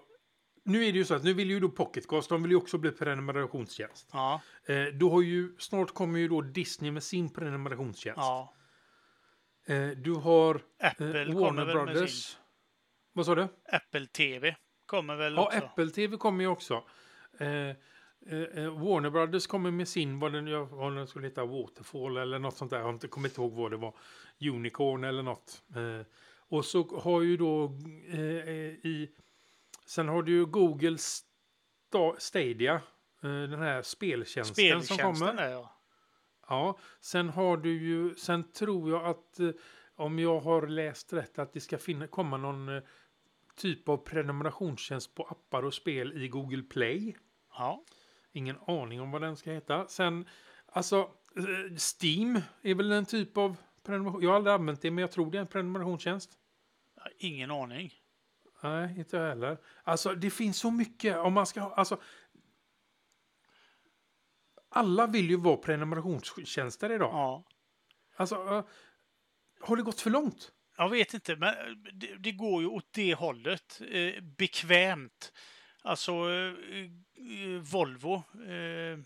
[0.64, 2.78] nu är det ju så att nu vill ju då Pocketcast, de vill ju också
[2.78, 4.08] bli prenumerationstjänst.
[4.12, 8.18] Ja, Eh, då har ju, snart kommer ju då Disney med sin prenumerationstjänst.
[8.18, 8.54] ja.
[9.66, 12.38] Eh, du har Apple eh, Warner Brothers.
[13.12, 13.48] Vad sa du?
[13.72, 15.58] Apple TV kommer väl Ja, också.
[15.58, 16.74] Apple TV kommer ju också.
[17.38, 17.76] Eh,
[18.26, 22.38] eh, eh, Warner Brothers kommer med sin, vad den, vad den skulle heta, Waterfall eller
[22.38, 22.78] något sånt där.
[22.78, 23.94] Jag har inte kommit ihåg vad det var.
[24.40, 25.62] Unicorn eller något.
[25.76, 26.06] Eh,
[26.48, 27.64] och så har ju då
[28.08, 29.10] eh, eh, i...
[29.86, 32.74] Sen har du ju Google Sta Stadia.
[33.22, 35.42] Eh, den här speltjänsten, som Speltjänsten kommer.
[35.42, 35.74] där ja.
[36.48, 39.40] Ja, sen har du ju, sen tror jag att
[39.94, 42.82] om jag har läst rätt att det ska finna, komma någon
[43.56, 47.16] typ av prenumerationstjänst på appar och spel i Google Play.
[47.52, 47.84] Ja,
[48.32, 49.88] Ingen aning om vad den ska heta.
[49.88, 50.28] Sen,
[50.66, 50.96] alltså,
[51.36, 54.22] eh, Steam är väl en typ av prenumeration.
[54.22, 56.30] Jag har aldrig använt det, men jag tror det är en prenumerationstjänst.
[57.18, 57.94] ingen aning.
[58.62, 59.58] Nej, inte jag heller.
[59.84, 61.16] Alltså, det finns så mycket.
[61.16, 62.00] Om man ska ha, alltså,
[64.68, 67.10] alla vill ju vara prenumerationstjänster idag.
[67.12, 67.44] Ja.
[68.16, 68.64] Alltså, eh,
[69.60, 70.52] har det gått för långt?
[70.76, 73.80] Jag vet inte, men eh, det, det går ju åt det hållet.
[73.90, 75.32] Eh, bekvämt.
[75.88, 78.14] Alltså eh, eh, Volvo,
[78.48, 78.98] eh,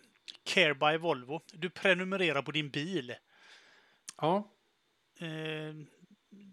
[0.44, 1.40] Care by Volvo.
[1.52, 3.14] Du prenumererar på din bil.
[4.20, 4.48] Ja,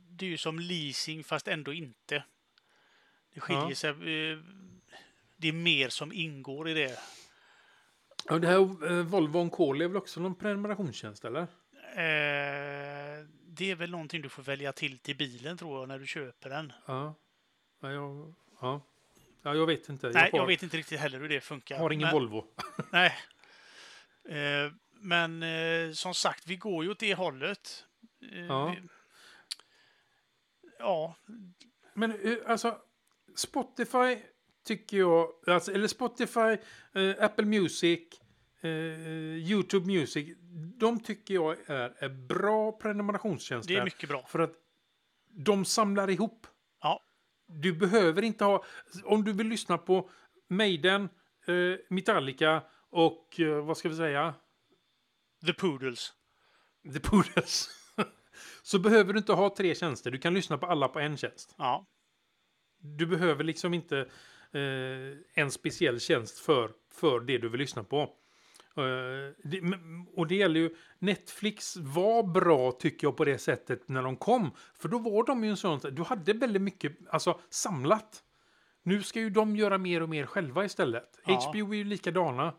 [0.10, 2.24] det är ju som leasing fast ändå inte.
[3.34, 3.76] Det skiljer Ja.
[3.76, 3.94] sig.
[5.38, 7.00] Det är mer som ingår i det.
[8.26, 11.48] ja det här Volvo On Call är väl också någon prenumerationstjänst, eller?
[13.48, 16.50] Det är väl någonting du får välja till till bilen tror jag när du köper
[16.50, 16.74] den.
[16.86, 17.16] Ja.
[17.82, 18.82] Ja, jag, ja.
[19.42, 20.10] Ja jag vet inte.
[20.10, 21.78] Nej, har, jag vet inte riktigt heller hur det funkar.
[21.78, 22.46] har ingen men, Volvo.
[22.90, 23.16] Nej.
[24.30, 24.72] Eh,
[25.02, 27.86] men eh, som sagt, vi går ju åt det hållet.
[28.32, 28.76] Eh, Ja.
[28.82, 28.88] vi,
[30.80, 31.16] ja,
[31.94, 32.78] Men eh, alltså,
[33.36, 34.18] Spotify
[34.66, 36.58] tycker jag, alltså, eller Spotify,
[36.94, 38.00] eh, Apple Music,
[38.62, 40.38] eh, YouTube Music,
[40.78, 43.74] de tycker jag är, är bra prenumerationstjänster.
[43.74, 44.26] det är mycket bra.
[44.28, 44.54] För att
[45.32, 46.48] de samlar ihop.
[47.50, 48.64] Du behöver inte ha,
[49.04, 50.10] om du vill lyssna på
[50.50, 51.10] Maiden,
[51.48, 54.34] eh, Metallica och eh, vad ska vi säga?
[55.46, 56.14] The Poodles.
[56.94, 57.70] The Poodles.
[58.64, 60.12] så behöver du inte ha tre tjänster.
[60.12, 61.56] Du kan lyssna på alla på en tjänst.
[61.58, 61.86] Ja,
[62.82, 64.00] Du behöver liksom inte
[64.52, 68.10] eh, en speciell tjänst för, för det du vill lyssna på.
[68.80, 69.34] Eh,
[70.16, 74.52] och det gäller ju, Netflix var bra tycker jag på det sättet när de kom.
[74.74, 78.24] För då var de ju en sån, du hade väldigt mycket alltså, samlat.
[78.84, 81.20] Nu ska ju de göra mer och mer själva istället.
[81.26, 81.34] Ja.
[81.50, 82.54] HBO är ju likadana.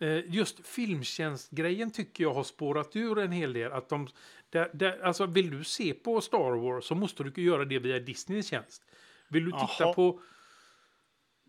[0.00, 3.72] Eh, Just filmtjänstgrejen tycker jag har spårat ur en hel del.
[3.72, 4.08] Att de,
[4.50, 7.98] där, där, alltså vill du se på Star Wars så måste du göra det via
[7.98, 8.82] Disneys tjänst.
[9.28, 9.92] Vill du titta Jaha.
[9.94, 10.20] på...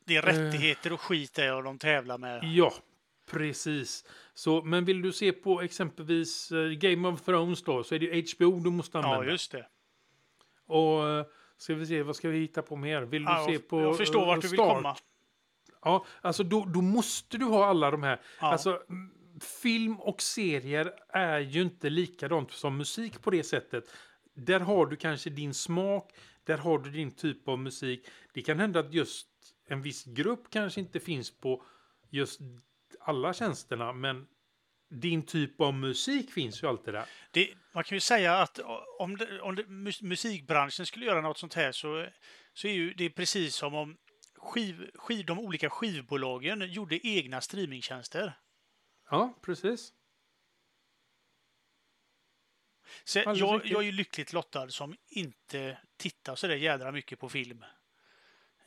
[0.06, 0.34] det är Eh.
[0.34, 2.44] rättigheter och skit där och de tävlar med.
[2.44, 2.74] Ja,
[3.26, 4.06] precis.
[4.34, 8.34] Så, men vill du se på exempelvis eh, Game of Thrones då så är det
[8.36, 9.26] HBO du måste använda.
[9.26, 9.68] Ja, just det.
[10.68, 11.26] Och eh,
[11.58, 13.02] ska vi se, vad ska vi hitta på mer?
[13.02, 14.96] Vill du Ja, se på jag förstår eh, vart du vill komma.
[15.82, 18.22] Ja, alltså då, då måste du ha alla de här.
[18.42, 18.52] Ja.
[18.52, 18.82] Alltså,
[19.62, 23.94] film och serier är ju inte likadant som musik på det sättet.
[24.34, 26.12] Där har du kanske din smak,
[26.44, 28.08] där har du din typ av musik.
[28.34, 29.28] Det kan hända att just
[29.68, 31.64] en viss grupp kanske inte finns på
[32.10, 32.40] just
[33.06, 34.28] alla tjänsterna, men
[34.90, 37.06] din typ av musik finns ju alltid där.
[37.32, 38.60] Det, man kan ju säga att
[39.00, 42.08] om, det, om det, mus- musikbranschen skulle göra något sånt här så,
[42.54, 43.98] så är ju det precis som om
[44.36, 48.40] skiv, skiv, de olika skivbolagen gjorde egna streamingtjänster.
[49.10, 49.94] Ja, precis.
[53.04, 57.30] Så jag, jag är ju lyckligt lottad som inte tittar så där jädra mycket på
[57.30, 57.66] film.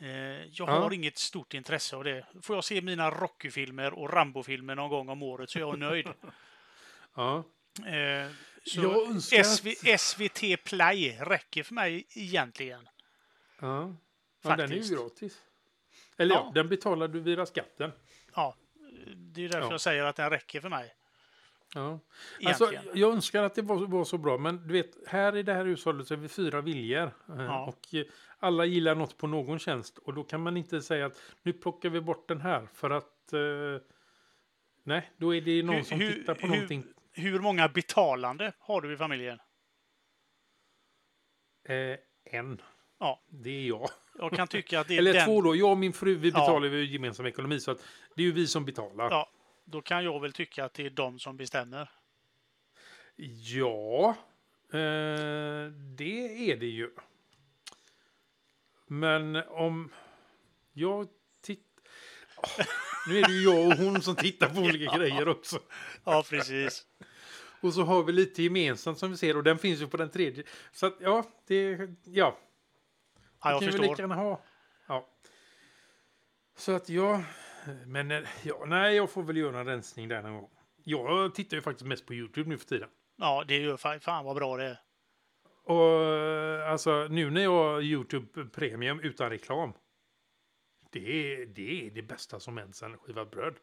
[0.01, 0.72] Eh, jag Ja.
[0.80, 2.26] har inget stort intresse av det.
[2.42, 6.09] Får jag se mina Rocky-filmer och Rambo-filmer någon gång om året så är jag nöjd.
[7.14, 7.44] Ja.
[7.86, 8.30] Eh,
[8.64, 9.68] så Jag önskar att- SV,
[9.99, 12.88] SVT Play räcker för mig egentligen.
[13.61, 13.96] Ja.
[14.42, 15.38] ja, den är ju gratis.
[16.16, 16.42] Eller ja.
[16.46, 16.53] Ja.
[16.55, 17.92] den betalar du via skatten.
[18.34, 18.57] Ja,
[19.16, 19.70] det är därför Ja.
[19.70, 20.94] jag säger att den räcker för mig.
[21.75, 22.01] Ja.
[22.45, 25.55] Alltså, jag önskar att det var, var så bra, men du vet, här i det
[25.55, 27.07] här hushållet så är vi fyra viljor.
[27.29, 27.66] eh, Ja.
[27.66, 28.05] Och eh,
[28.39, 29.99] alla gillar något på någon tjänst.
[29.99, 33.33] Och då kan man inte säga att nu plockar vi bort den här för att...
[33.33, 33.83] Eh,
[34.85, 36.85] nej, då är det någon Hur- som tittar på hur- någonting.
[37.12, 39.39] Hur många betalande har du i familjen?
[41.69, 41.97] Eh,
[42.39, 42.62] en.
[43.01, 43.23] Ja.
[43.29, 43.89] Det är jag.
[44.19, 45.25] Jag kan tycka att det är Eller den...
[45.27, 45.57] två då.
[45.57, 46.35] Jag och min fru, vi Ja.
[46.41, 47.61] betalar ju gemensam ekonomi.
[47.61, 47.79] Så att
[48.16, 49.11] det är ju vi som betalar.
[49.11, 49.31] Ja,
[49.71, 51.91] då kan jag väl tycka att det är de som bestämmer.
[53.41, 54.16] Ja,
[54.73, 56.91] eh, det är det ju.
[58.87, 59.93] Men om
[60.73, 61.09] jag
[61.41, 61.85] tittar...
[63.09, 65.59] nu är det ju jag och hon som tittar på olika grejer också.
[66.05, 66.87] Ja, precis.
[67.61, 70.11] Och så har vi lite gemensamt som vi ser och den finns ju på den
[70.11, 70.45] tredje.
[70.73, 71.89] Så att ja, det...
[72.05, 72.39] Ja,
[73.43, 73.91] Ja, jag kan vi förstår.
[73.91, 74.41] lika gärna ha.
[74.87, 75.09] Ja.
[76.57, 77.25] Så att jag...
[77.87, 80.51] Men eh, ja, nej, jag får väl göra en rensning där någon gång.
[80.85, 82.89] Jag tittar ju faktiskt mest på YouTube nu för tiden.
[83.16, 84.81] Ja, det gör fan, fan vad bra det är.
[85.64, 89.73] Och eh, alltså nu när jag har YouTube Premium utan reklam.
[90.91, 93.55] Det är, det är det bästa som hänt sedan skivat bröd.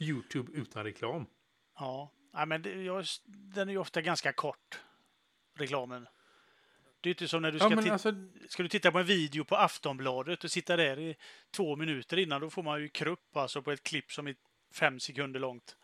[0.00, 1.26] YouTube utan reklam.
[1.78, 4.80] Ja, ja men det, jag, den är ju ofta ganska kort.
[5.58, 6.06] Reklamen.
[7.06, 8.12] Det är inte som när du Ja, ska, ti- alltså,
[8.48, 11.16] ska du titta på en video på Aftonbladet och sitta där i
[11.56, 12.40] två minuter innan.
[12.40, 14.34] Då får man ju krupp alltså på ett klipp som är
[14.74, 15.76] fem sekunder långt.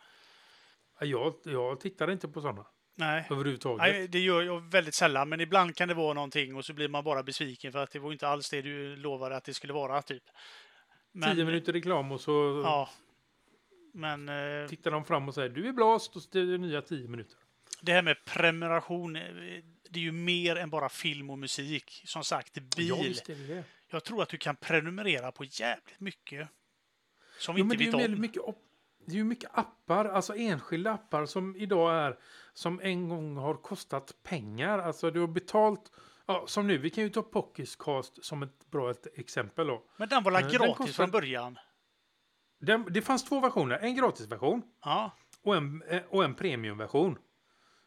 [0.99, 2.65] jag, jag tittar inte på sådana
[2.95, 3.27] Nej.
[3.31, 3.77] överhuvudtaget.
[3.93, 6.87] Nej, det gör jag väldigt sällan, men ibland kan det vara någonting och så blir
[6.87, 9.73] man bara besviken för att det var inte alls det du lovade att det skulle
[9.73, 10.23] vara, typ.
[11.11, 12.89] Men, Tio minuter reklam och så Ja.
[13.93, 16.81] Men eh, tittar de fram och säger du är blast och så är det nya
[16.81, 17.37] tio minuter.
[17.81, 19.23] det här med prenumeration, eh,
[19.93, 22.01] det är ju mer än bara film och musik.
[22.05, 22.87] Som sagt, bil.
[22.89, 23.63] Ja, visst är det.
[23.89, 26.49] Jag tror att du kan prenumerera på jävligt mycket.
[27.39, 28.21] Som vi Jo, inte men det är ju vet om.
[28.21, 28.41] mycket,
[29.05, 32.17] det är ju mycket appar, alltså enskilda appar som idag är
[32.53, 34.79] som en gång har kostat pengar.
[34.79, 35.91] Alltså du har betalt,
[36.25, 39.83] ja, som nu, vi kan ju ta Pocketcast som ett bra ett exempel då.
[39.97, 41.57] Men den var Eh, väl den gratis kostar- från början?
[42.59, 45.11] Den, det fanns två versioner, en gratisversion Ja.
[45.41, 47.17] och en, eh, och en premiumversion.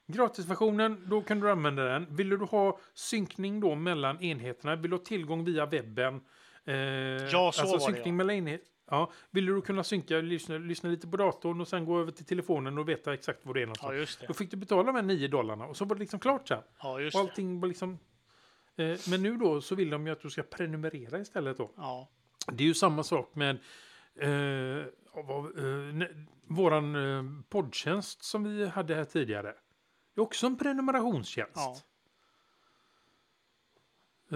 [0.07, 2.07] Gratisversionen, då kan du använda den.
[2.17, 6.21] Vill du ha synkning då mellan enheterna, vill du ha tillgång via webben?
[6.65, 8.13] Eh, Ja, så var det, synkning ja.
[8.13, 8.67] mellan enheter.
[8.91, 12.25] Ja, vill du kunna synka, lyssna, lyssna lite på datorn och sen gå över till
[12.25, 13.95] telefonen och veta exakt var det är ja, någonstans.
[13.97, 14.27] just det.
[14.27, 16.63] Då fick du betala de här 9 dollarna och så var det liksom klart sen.
[16.83, 17.31] Ja, just Och det.
[17.31, 17.99] allting var liksom...
[18.77, 21.71] Eh, men nu då så vill de ju att du ska prenumerera istället då.
[21.77, 22.09] Ja.
[22.53, 23.59] Det är ju samma sak med
[24.21, 26.07] eh, ja, vad, eh,
[26.49, 29.55] våran eh, poddtjänst som vi hade här tidigare.
[30.17, 31.53] Det är också en prenumerationstjänst.
[31.55, 31.77] Ja.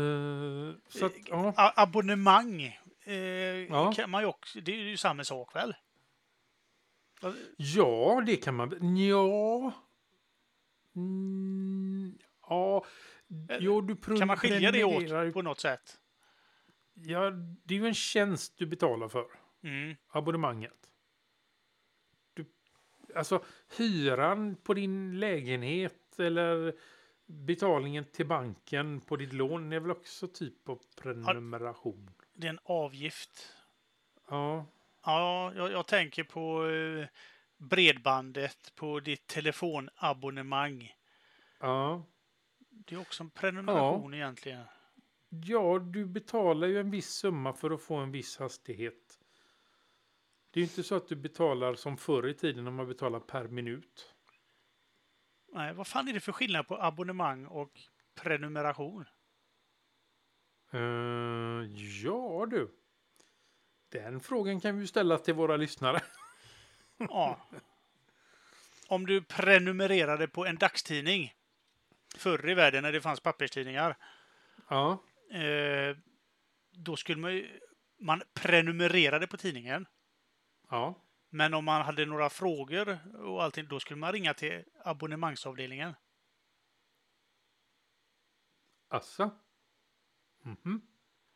[0.02, 1.52] Eh, så att, ja.
[1.56, 2.62] A- abonnemang
[3.04, 3.92] eh, Ja.
[3.92, 5.74] kan man ju också, det är ju samma sak väl?
[7.56, 8.96] ja, det kan man...
[8.96, 9.72] Ja...
[10.96, 12.18] Mm,
[12.48, 12.84] ja...
[13.60, 16.00] Jo, du Kan man skilja det åt på något sätt?
[16.94, 17.30] Ja,
[17.64, 19.26] det är ju en tjänst du betalar för.
[19.62, 19.96] Mm.
[20.08, 20.79] abonnemanget.
[23.14, 23.44] Alltså
[23.76, 26.74] hyran på din lägenhet eller
[27.26, 32.10] betalningen till banken på ditt lån är väl också typ av prenumeration.
[32.32, 33.56] Det är en avgift.
[34.28, 34.66] Ja,
[35.04, 37.06] Ja, jag, jag tänker på eh,
[37.56, 40.94] bredbandet, på ditt telefonabonnemang.
[41.60, 42.02] ja.
[42.86, 44.64] Det är också en prenumeration egentligen.
[45.28, 49.09] ja, du betalar ju en viss summa för att få en viss hastighet.
[50.50, 53.20] Det är ju inte så att du betalar som förr i tiden när man betalar
[53.20, 54.14] per minut.
[55.52, 57.80] Nej, vad fan är det för skillnad på abonnemang och
[58.14, 59.04] prenumeration?
[60.72, 60.80] Eh,
[62.04, 62.70] ja du.
[63.88, 66.00] Den frågan kan vi ju ställa till våra lyssnare.
[67.08, 67.40] Ja.
[68.88, 71.34] Om du prenumererade på en dagstidning
[72.16, 73.96] förr i världen när det fanns papperstidningar.
[74.68, 74.98] Ja,
[75.30, 75.96] Eh,
[76.70, 77.60] då skulle man ju...
[78.00, 79.86] Man prenumererade på tidningen.
[80.70, 80.94] Ja.
[81.30, 85.94] Men om man hade några frågor och allting, då skulle man ringa till abonnemangsavdelningen.
[88.88, 89.30] Assa?
[90.42, 90.82] Mhm.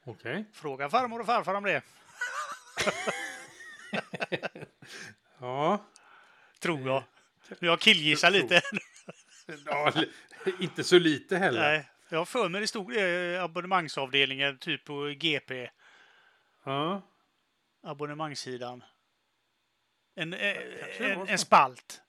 [0.04, 0.44] Okej.
[0.52, 1.82] Fråga farmor och farfar om det.
[5.38, 5.84] Ja.
[6.60, 7.02] Tror jag.
[7.60, 8.60] Jag killgissar Tro- lite.
[9.66, 9.92] ja.
[10.60, 11.60] Inte så lite heller.
[11.60, 15.70] Nej, jag har för mig det stod eh, abonnemangsavdelningen, typ på GP,
[16.64, 17.02] Ja.
[17.82, 18.84] abonnemangssidan.
[20.14, 20.56] En, eh,
[21.00, 22.02] en, en spalt.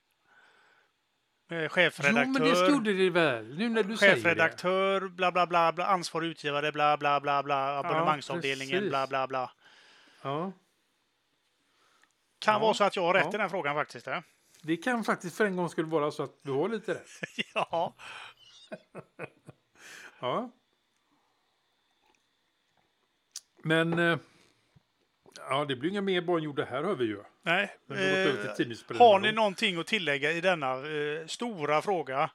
[1.51, 2.25] eh, Jo, chefredaktör.
[2.25, 3.57] men det stod det väl.
[3.57, 4.21] Nu när du säger det.
[4.21, 8.89] Chefredaktör, bla bla bla, bla ansvarig utgivare, bla bla bla, bla abonnemangsavdelningen, precis.
[8.89, 9.51] bla bla bla.
[10.23, 10.51] Ja,
[12.39, 13.33] Kan Ja, vara så att jag har rätt ja.
[13.33, 14.07] i den frågan faktiskt.
[14.07, 14.19] eh.
[14.61, 17.09] det kan faktiskt för en gång skulle vara så att du har lite rätt.
[17.53, 17.95] ja.
[20.19, 20.51] Ja.
[23.63, 23.99] Men...
[23.99, 24.17] eh,
[25.49, 27.23] Ja, det blir inga mer barn gjorda här hör vi ju.
[27.43, 27.63] Nej.
[27.89, 27.97] Eh,
[28.97, 32.29] har ni någonting att tillägga i denna eh, stora fråga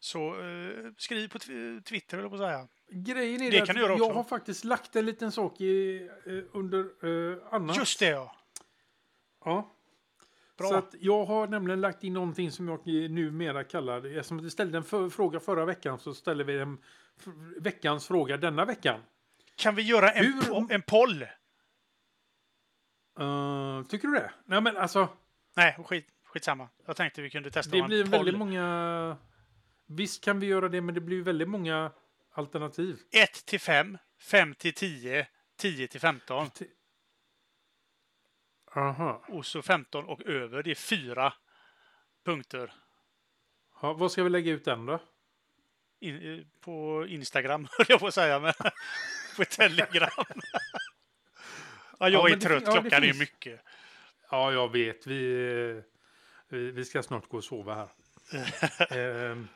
[0.00, 2.68] så eh, skriv på tw- Twitter, eller på att säga.
[2.90, 4.12] Grejen är Det att jag också.
[4.12, 5.96] har faktiskt lagt en liten sak i,
[6.26, 6.78] eh, under
[7.32, 7.76] eh, annat.
[7.76, 8.36] Just det, ja.
[9.44, 9.74] Ja.
[10.58, 10.68] Bra.
[10.68, 14.78] Så att jag har nämligen lagt in någonting som jag numera kallar, eftersom vi ställde
[14.78, 16.78] en för, fråga förra veckan så ställer vi en
[17.60, 19.00] veckans fråga denna veckan.
[19.56, 21.26] Kan vi göra en, Hur- po- en poll?
[23.18, 24.30] Eh, tycker du det?
[24.44, 25.08] Nej men alltså,
[25.56, 26.68] Nej, skit, skitsamma.
[26.86, 28.10] Jag tänkte vi kunde testa det blir poll.
[28.10, 29.16] väldigt många...
[29.86, 31.92] Visst kan vi göra det, men det blir väldigt många
[32.32, 32.98] alternativ.
[33.10, 36.50] 1 till 5, 5 till 10, 10 till 15.
[38.76, 39.24] Aha.
[39.28, 41.32] Och så 15 och över, det är fyra
[42.24, 42.72] punkter.
[43.82, 45.00] Ja, vad ska vi lägga ut den då?
[46.00, 48.52] In, eh, på Instagram, höll jag på att säga, men
[49.36, 50.24] på Telegram.
[51.98, 53.60] ja, jag Ja, är det trött, det klockan är finns- mycket.
[54.30, 55.06] Ja, jag vet.
[55.06, 55.32] Vi,
[55.76, 55.82] eh,
[56.48, 57.88] vi, vi ska snart gå och sova här.
[59.30, 59.48] Ehm.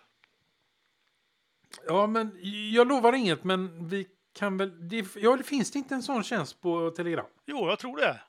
[1.87, 2.39] ja, men
[2.73, 4.89] jag lovar inget, men vi kan väl...
[4.89, 7.27] Det, ja, det finns det inte en sån tjänst på Telegram?
[7.47, 8.21] Jo, jag tror det.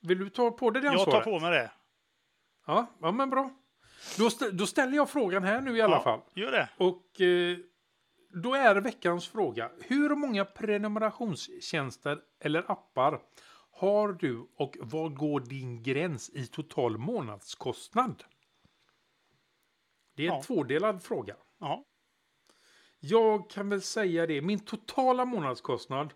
[0.00, 1.24] Vill du ta på dig det Jag tar ansvaret?
[1.24, 1.70] på mig det.
[2.66, 3.50] Ja, ja, men bra.
[4.18, 6.20] Då, stä- då ställer jag frågan här nu i alla ja, fall.
[6.34, 6.68] Gör det.
[6.76, 7.56] Och eh,
[8.28, 9.70] då är veckans fråga.
[9.80, 13.22] Hur många prenumerationstjänster eller appar
[13.70, 18.24] har du och var går din gräns i total månadskostnad?
[20.14, 20.42] Det är en Ja.
[20.42, 21.36] tvådelad fråga.
[21.58, 21.84] Ja.
[23.00, 24.42] Jag kan väl säga det.
[24.42, 26.14] Min totala månadskostnad.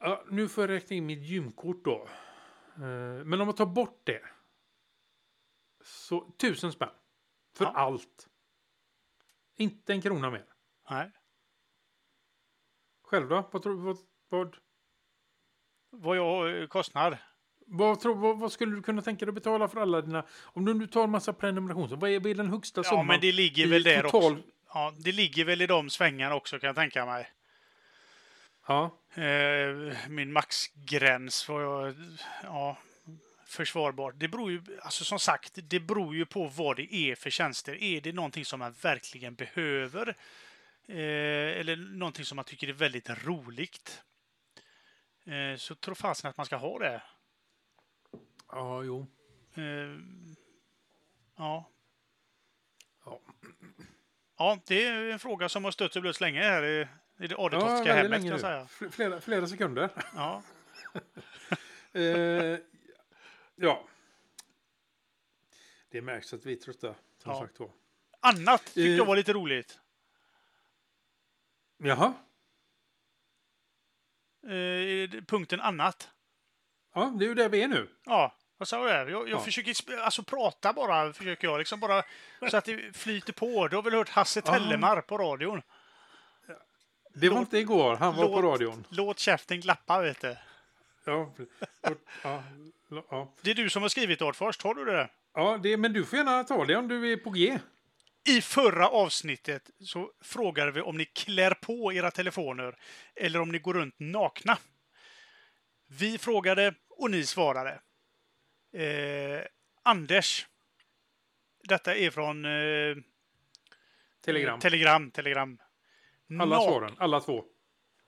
[0.00, 2.08] Ja, nu får jag räkna in mitt gymkort då.
[2.74, 4.22] Eh, Men om jag tar bort det.
[5.84, 6.88] Så tusen spänn.
[7.56, 7.70] För Ja.
[7.74, 8.27] allt.
[9.58, 10.44] Inte en krona mer.
[10.90, 11.10] Nej.
[13.02, 13.48] Själv då?
[13.52, 13.96] Vad, tror, vad,
[14.28, 14.56] vad,
[15.90, 17.16] Vad jag eh, kostnad?
[17.66, 20.24] vad, tror, vad, vad skulle du kunna tänka dig att betala för alla dina...
[20.42, 23.06] Om du nu tar en massa prenumerationer, vad är, vad är den högsta Ja, summan?
[23.06, 24.42] men det ligger väl där total- också.
[24.74, 27.28] Ja, det ligger väl i de svängarna också kan jag tänka mig.
[28.66, 31.94] Ja, Eh, min maxgräns var jag,
[32.42, 32.76] ja,
[33.48, 34.12] försvarbar.
[34.12, 37.82] Det beror ju, alltså som sagt, det beror ju på vad det är för tjänster.
[37.82, 40.08] Är det någonting som man verkligen behöver?
[40.88, 44.02] Eh, eller någonting som man tycker är väldigt roligt?
[45.26, 47.02] Eh, så tror fasen att man ska ha det.
[48.52, 49.06] ja jo.
[49.54, 49.62] Eh,
[51.36, 51.70] ja.
[53.04, 53.20] Ja.
[54.38, 56.88] Ja, det är en fråga som har stött och blötts länge här i,
[57.18, 58.64] i det Adetofska väldigt hemmet kan jag säga.
[58.64, 59.90] Fl- Flera, flera sekunder.
[60.14, 60.42] Ja.
[61.92, 62.58] Eh,
[63.58, 63.84] ja.
[65.90, 67.40] Det märks att vi är trötta, som Ja.
[67.40, 67.70] sagt var.
[68.20, 68.96] Annat tyckte Eh.
[68.96, 69.78] jag var lite roligt.
[71.76, 72.14] Jaha.
[74.42, 76.10] Eh, punkten annat.
[76.94, 77.88] Ja, det är ju där vi är nu.
[78.04, 78.90] Ja, vad sa du?
[78.90, 79.40] Jag, jag Ja.
[79.40, 82.04] försöker alltså prata bara, försöker jag liksom bara
[82.50, 83.68] så att det flyter på.
[83.68, 85.62] Du har väl hört Hasse Tellemar på radion?
[87.14, 88.84] Det var Låt- inte igår, han var på låt- radion.
[88.88, 90.36] Låt käften glappa, vet du.
[91.04, 91.32] Ja,
[92.22, 92.42] ja,
[92.90, 93.32] ja.
[93.42, 95.08] Det är du som har skrivit det först, har du det?
[95.34, 97.58] ja det, men du får gärna ta det om du är på G.
[98.28, 102.76] I förra avsnittet så frågade vi om ni klär på era telefoner
[103.14, 104.58] eller om ni går runt nakna.
[105.86, 107.80] Vi frågade och ni svarade.
[108.72, 109.40] Eh,
[109.82, 110.46] Anders.
[111.68, 112.96] Detta är från eh,
[114.24, 114.60] Telegram.
[114.60, 115.10] Telegram.
[115.10, 115.58] Telegram.
[116.40, 117.44] Alla Nak- svaren, alla två.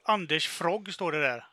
[0.03, 1.45] Anders Frogg står det där.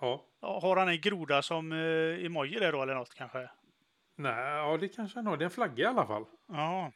[0.00, 0.24] Ja.
[0.46, 3.50] Har han en groda som eh, emoji där då eller något kanske?
[4.16, 5.36] Nej, ja, det kanske han har.
[5.36, 6.24] Det är en flagga i alla fall.
[6.48, 6.92] Ja.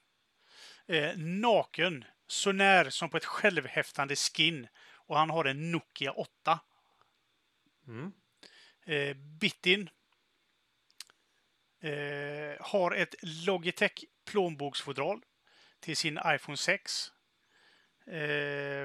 [0.86, 2.05] Eh, naken.
[2.26, 4.68] Så när som på ett självhäftande skin.
[4.94, 6.61] Och han har en Nokia 8.
[7.86, 8.12] Mm.
[8.84, 9.90] Eh, Bitin.
[11.80, 15.22] Eh, har ett Logitech plånboksfodral
[15.80, 17.12] till sin iPhone 6.
[18.07, 18.82] Eh,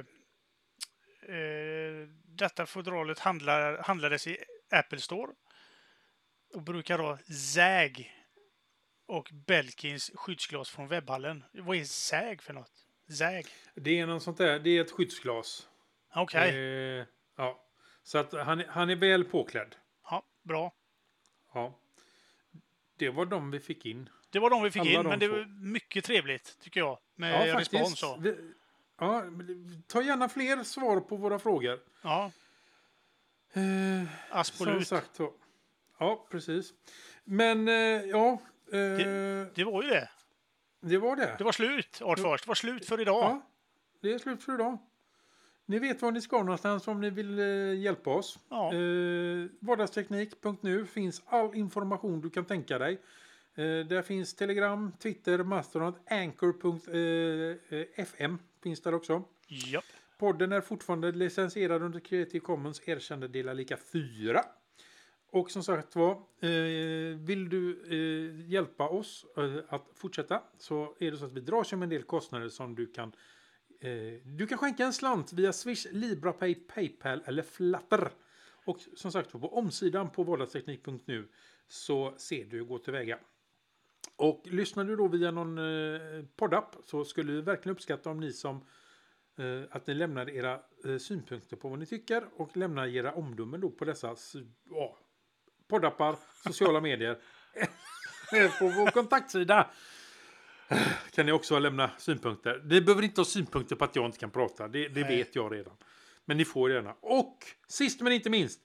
[1.36, 4.38] eh, detta fodralet handlar, handlades i
[4.76, 5.32] Apple Store.
[6.54, 8.12] Och brukar ha ZAG
[9.08, 11.44] och Belkins skyddsglas från webbhallen.
[11.54, 12.72] Vad är ZAG för något?
[13.10, 13.46] ZAG?
[13.76, 14.60] Det är något sånt där.
[14.60, 15.68] Det är ett skyddsglas.
[16.16, 16.50] Okej,
[17.00, 17.06] Eh,
[17.36, 17.62] ja.
[18.04, 19.76] Så att han, han är väl påklädd.
[20.10, 20.74] ja, bra.
[21.54, 21.80] Ja.
[22.98, 24.10] Det var de vi fick in.
[24.30, 25.34] Det var de vi fick Alla in, de men det två.
[25.36, 27.00] var mycket trevligt tycker jag.
[27.16, 28.00] Med respons.
[28.00, 28.18] Så.
[28.18, 28.54] Vi,
[29.00, 29.24] ja,
[29.88, 31.80] ta gärna fler svar på våra frågor.
[32.02, 32.32] Ja,
[33.56, 34.88] Eh, absolut.
[34.88, 35.34] Som sagt så.
[36.00, 36.74] Ja, precis.
[37.24, 37.74] Men eh,
[38.06, 38.32] ja,
[38.72, 40.10] eh, det, Det var ju det.
[40.98, 41.36] var det.
[41.38, 42.42] Det var slut, Artfors.
[42.42, 43.24] Det var slut för idag.
[43.24, 43.42] Ja,
[44.02, 44.78] det är slut för idag.
[45.66, 48.40] Ni vet var ni ska någonstans om ni vill eh, hjälpa oss.
[48.50, 48.74] Ja.
[48.74, 52.94] Eh, vardagsteknik.nu finns all information du kan tänka dig.
[53.56, 56.80] Eh, där finns Telegram, Twitter, Mastodon, Anchor.fm
[58.64, 59.24] finns där också.
[59.48, 59.84] Japp.
[60.18, 64.46] Podden är fortfarande licensierad under Creative Commons erkända delar lika 4.
[65.32, 71.12] Och som sagt var, eh, vill du eh, hjälpa oss eh, att fortsätta så är
[71.12, 73.12] det så att vi drar sig med en del kostnader som du kan
[74.24, 78.12] du kan skänka en slant via Swish, LibraPay, Paypal eller Flatter
[78.66, 81.28] Och som sagt var, på omsidan på vardagsteknik.nu
[81.68, 83.20] så ser du hur gå tillväga.
[84.16, 85.60] Och lyssnar du då via någon
[86.36, 88.66] poddapp så skulle vi verkligen uppskatta om ni som
[89.70, 93.70] att ni lämnar era eh, synpunkter på vad ni tycker och lämnar era omdömen då
[93.70, 94.16] på dessa
[94.70, 94.98] ja,
[95.68, 97.18] poddappar, sociala medier.
[98.60, 99.70] på vår kontaktsida
[101.12, 102.62] kan ni också lämna synpunkter.
[102.66, 105.54] Ni behöver inte ha synpunkter på att jag inte kan prata, det, det vet jag
[105.54, 105.74] redan.
[106.26, 106.96] Men ni får gärna.
[107.02, 108.60] Och sist men inte minst,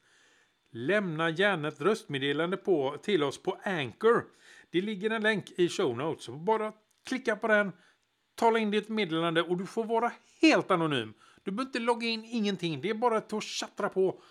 [0.71, 4.25] lämna gärna ett röstmeddelande på, till oss på Anchor.
[4.71, 6.29] Det ligger en länk i show notes.
[6.29, 6.73] Bara
[7.07, 7.73] klicka på den,
[8.41, 11.15] tala in ditt meddelande och du får vara helt anonym.
[11.45, 12.81] Du behöver inte logga in ingenting.
[12.81, 14.23] Det är bara att chattra på.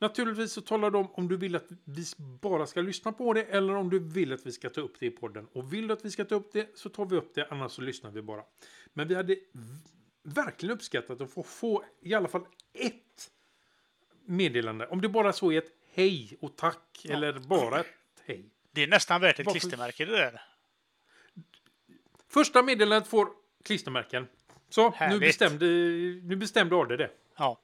[0.00, 2.04] Naturligtvis så talar de om du vill att vi
[2.42, 5.06] bara ska lyssna på det eller om du vill att vi ska ta upp det
[5.06, 5.46] i podden.
[5.52, 7.72] Och vill du att vi ska ta upp det så tar vi upp det, annars
[7.72, 8.42] så lyssnar vi bara.
[8.92, 9.36] Men vi hade
[10.22, 13.30] verkligen uppskattat att få, få i alla fall ett
[14.26, 14.86] meddelande.
[14.86, 17.86] Om det bara så är ett hej och tack eller bara ett
[18.26, 18.50] hej.
[18.72, 20.40] Det är nästan värt ett Varför- klistermärke det där.
[22.30, 23.28] Första meddelandet får
[23.64, 24.26] klistermärken.
[24.68, 25.66] Så, nu bestämde,
[26.22, 27.10] nu bestämde Arde det.
[27.36, 27.60] Ja,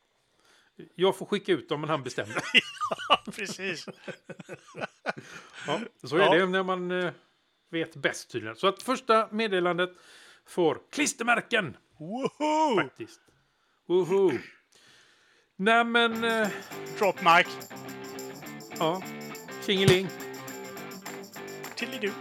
[0.94, 2.40] Jag får skicka ut dem, men han bestämde.
[3.36, 3.86] precis.
[5.66, 6.34] Ja, så Ja.
[6.34, 7.12] är det när man eh,
[7.70, 8.56] vet bäst tydligen.
[8.56, 9.90] Så att första meddelandet
[10.46, 12.76] får klistermärken Woho!
[12.82, 13.20] faktiskt.
[13.86, 14.32] Woho!
[15.56, 16.48] Nej men, eh,
[16.98, 17.68] Drop mic.
[18.78, 19.02] ja.
[19.66, 20.08] Tjingeling.
[21.76, 22.12] Till du.